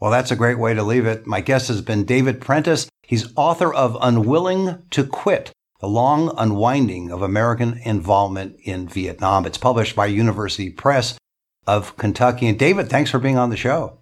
Well, 0.00 0.10
that's 0.10 0.30
a 0.30 0.36
great 0.36 0.58
way 0.58 0.74
to 0.74 0.82
leave 0.82 1.06
it. 1.06 1.26
My 1.26 1.40
guest 1.40 1.68
has 1.68 1.80
been 1.80 2.04
David 2.04 2.40
Prentice. 2.40 2.88
He's 3.02 3.32
author 3.34 3.72
of 3.72 3.96
Unwilling 4.00 4.82
to 4.90 5.04
Quit, 5.04 5.52
The 5.80 5.88
Long 5.88 6.32
Unwinding 6.36 7.10
of 7.10 7.22
American 7.22 7.80
Involvement 7.82 8.56
in 8.62 8.88
Vietnam. 8.88 9.46
It's 9.46 9.58
published 9.58 9.96
by 9.96 10.06
University 10.06 10.70
Press 10.70 11.18
of 11.66 11.96
Kentucky. 11.96 12.46
And 12.46 12.58
David, 12.58 12.88
thanks 12.88 13.10
for 13.10 13.18
being 13.18 13.38
on 13.38 13.50
the 13.50 13.56
show. 13.56 13.98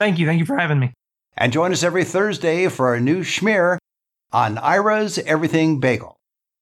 Thank 0.00 0.18
you. 0.18 0.26
Thank 0.26 0.40
you 0.40 0.46
for 0.46 0.56
having 0.56 0.80
me. 0.80 0.92
And 1.36 1.52
join 1.52 1.70
us 1.70 1.82
every 1.82 2.04
Thursday 2.04 2.68
for 2.68 2.88
our 2.88 3.00
new 3.00 3.20
schmear 3.20 3.76
on 4.32 4.58
Ira's 4.58 5.18
Everything 5.18 5.80
Bagel. 5.80 6.15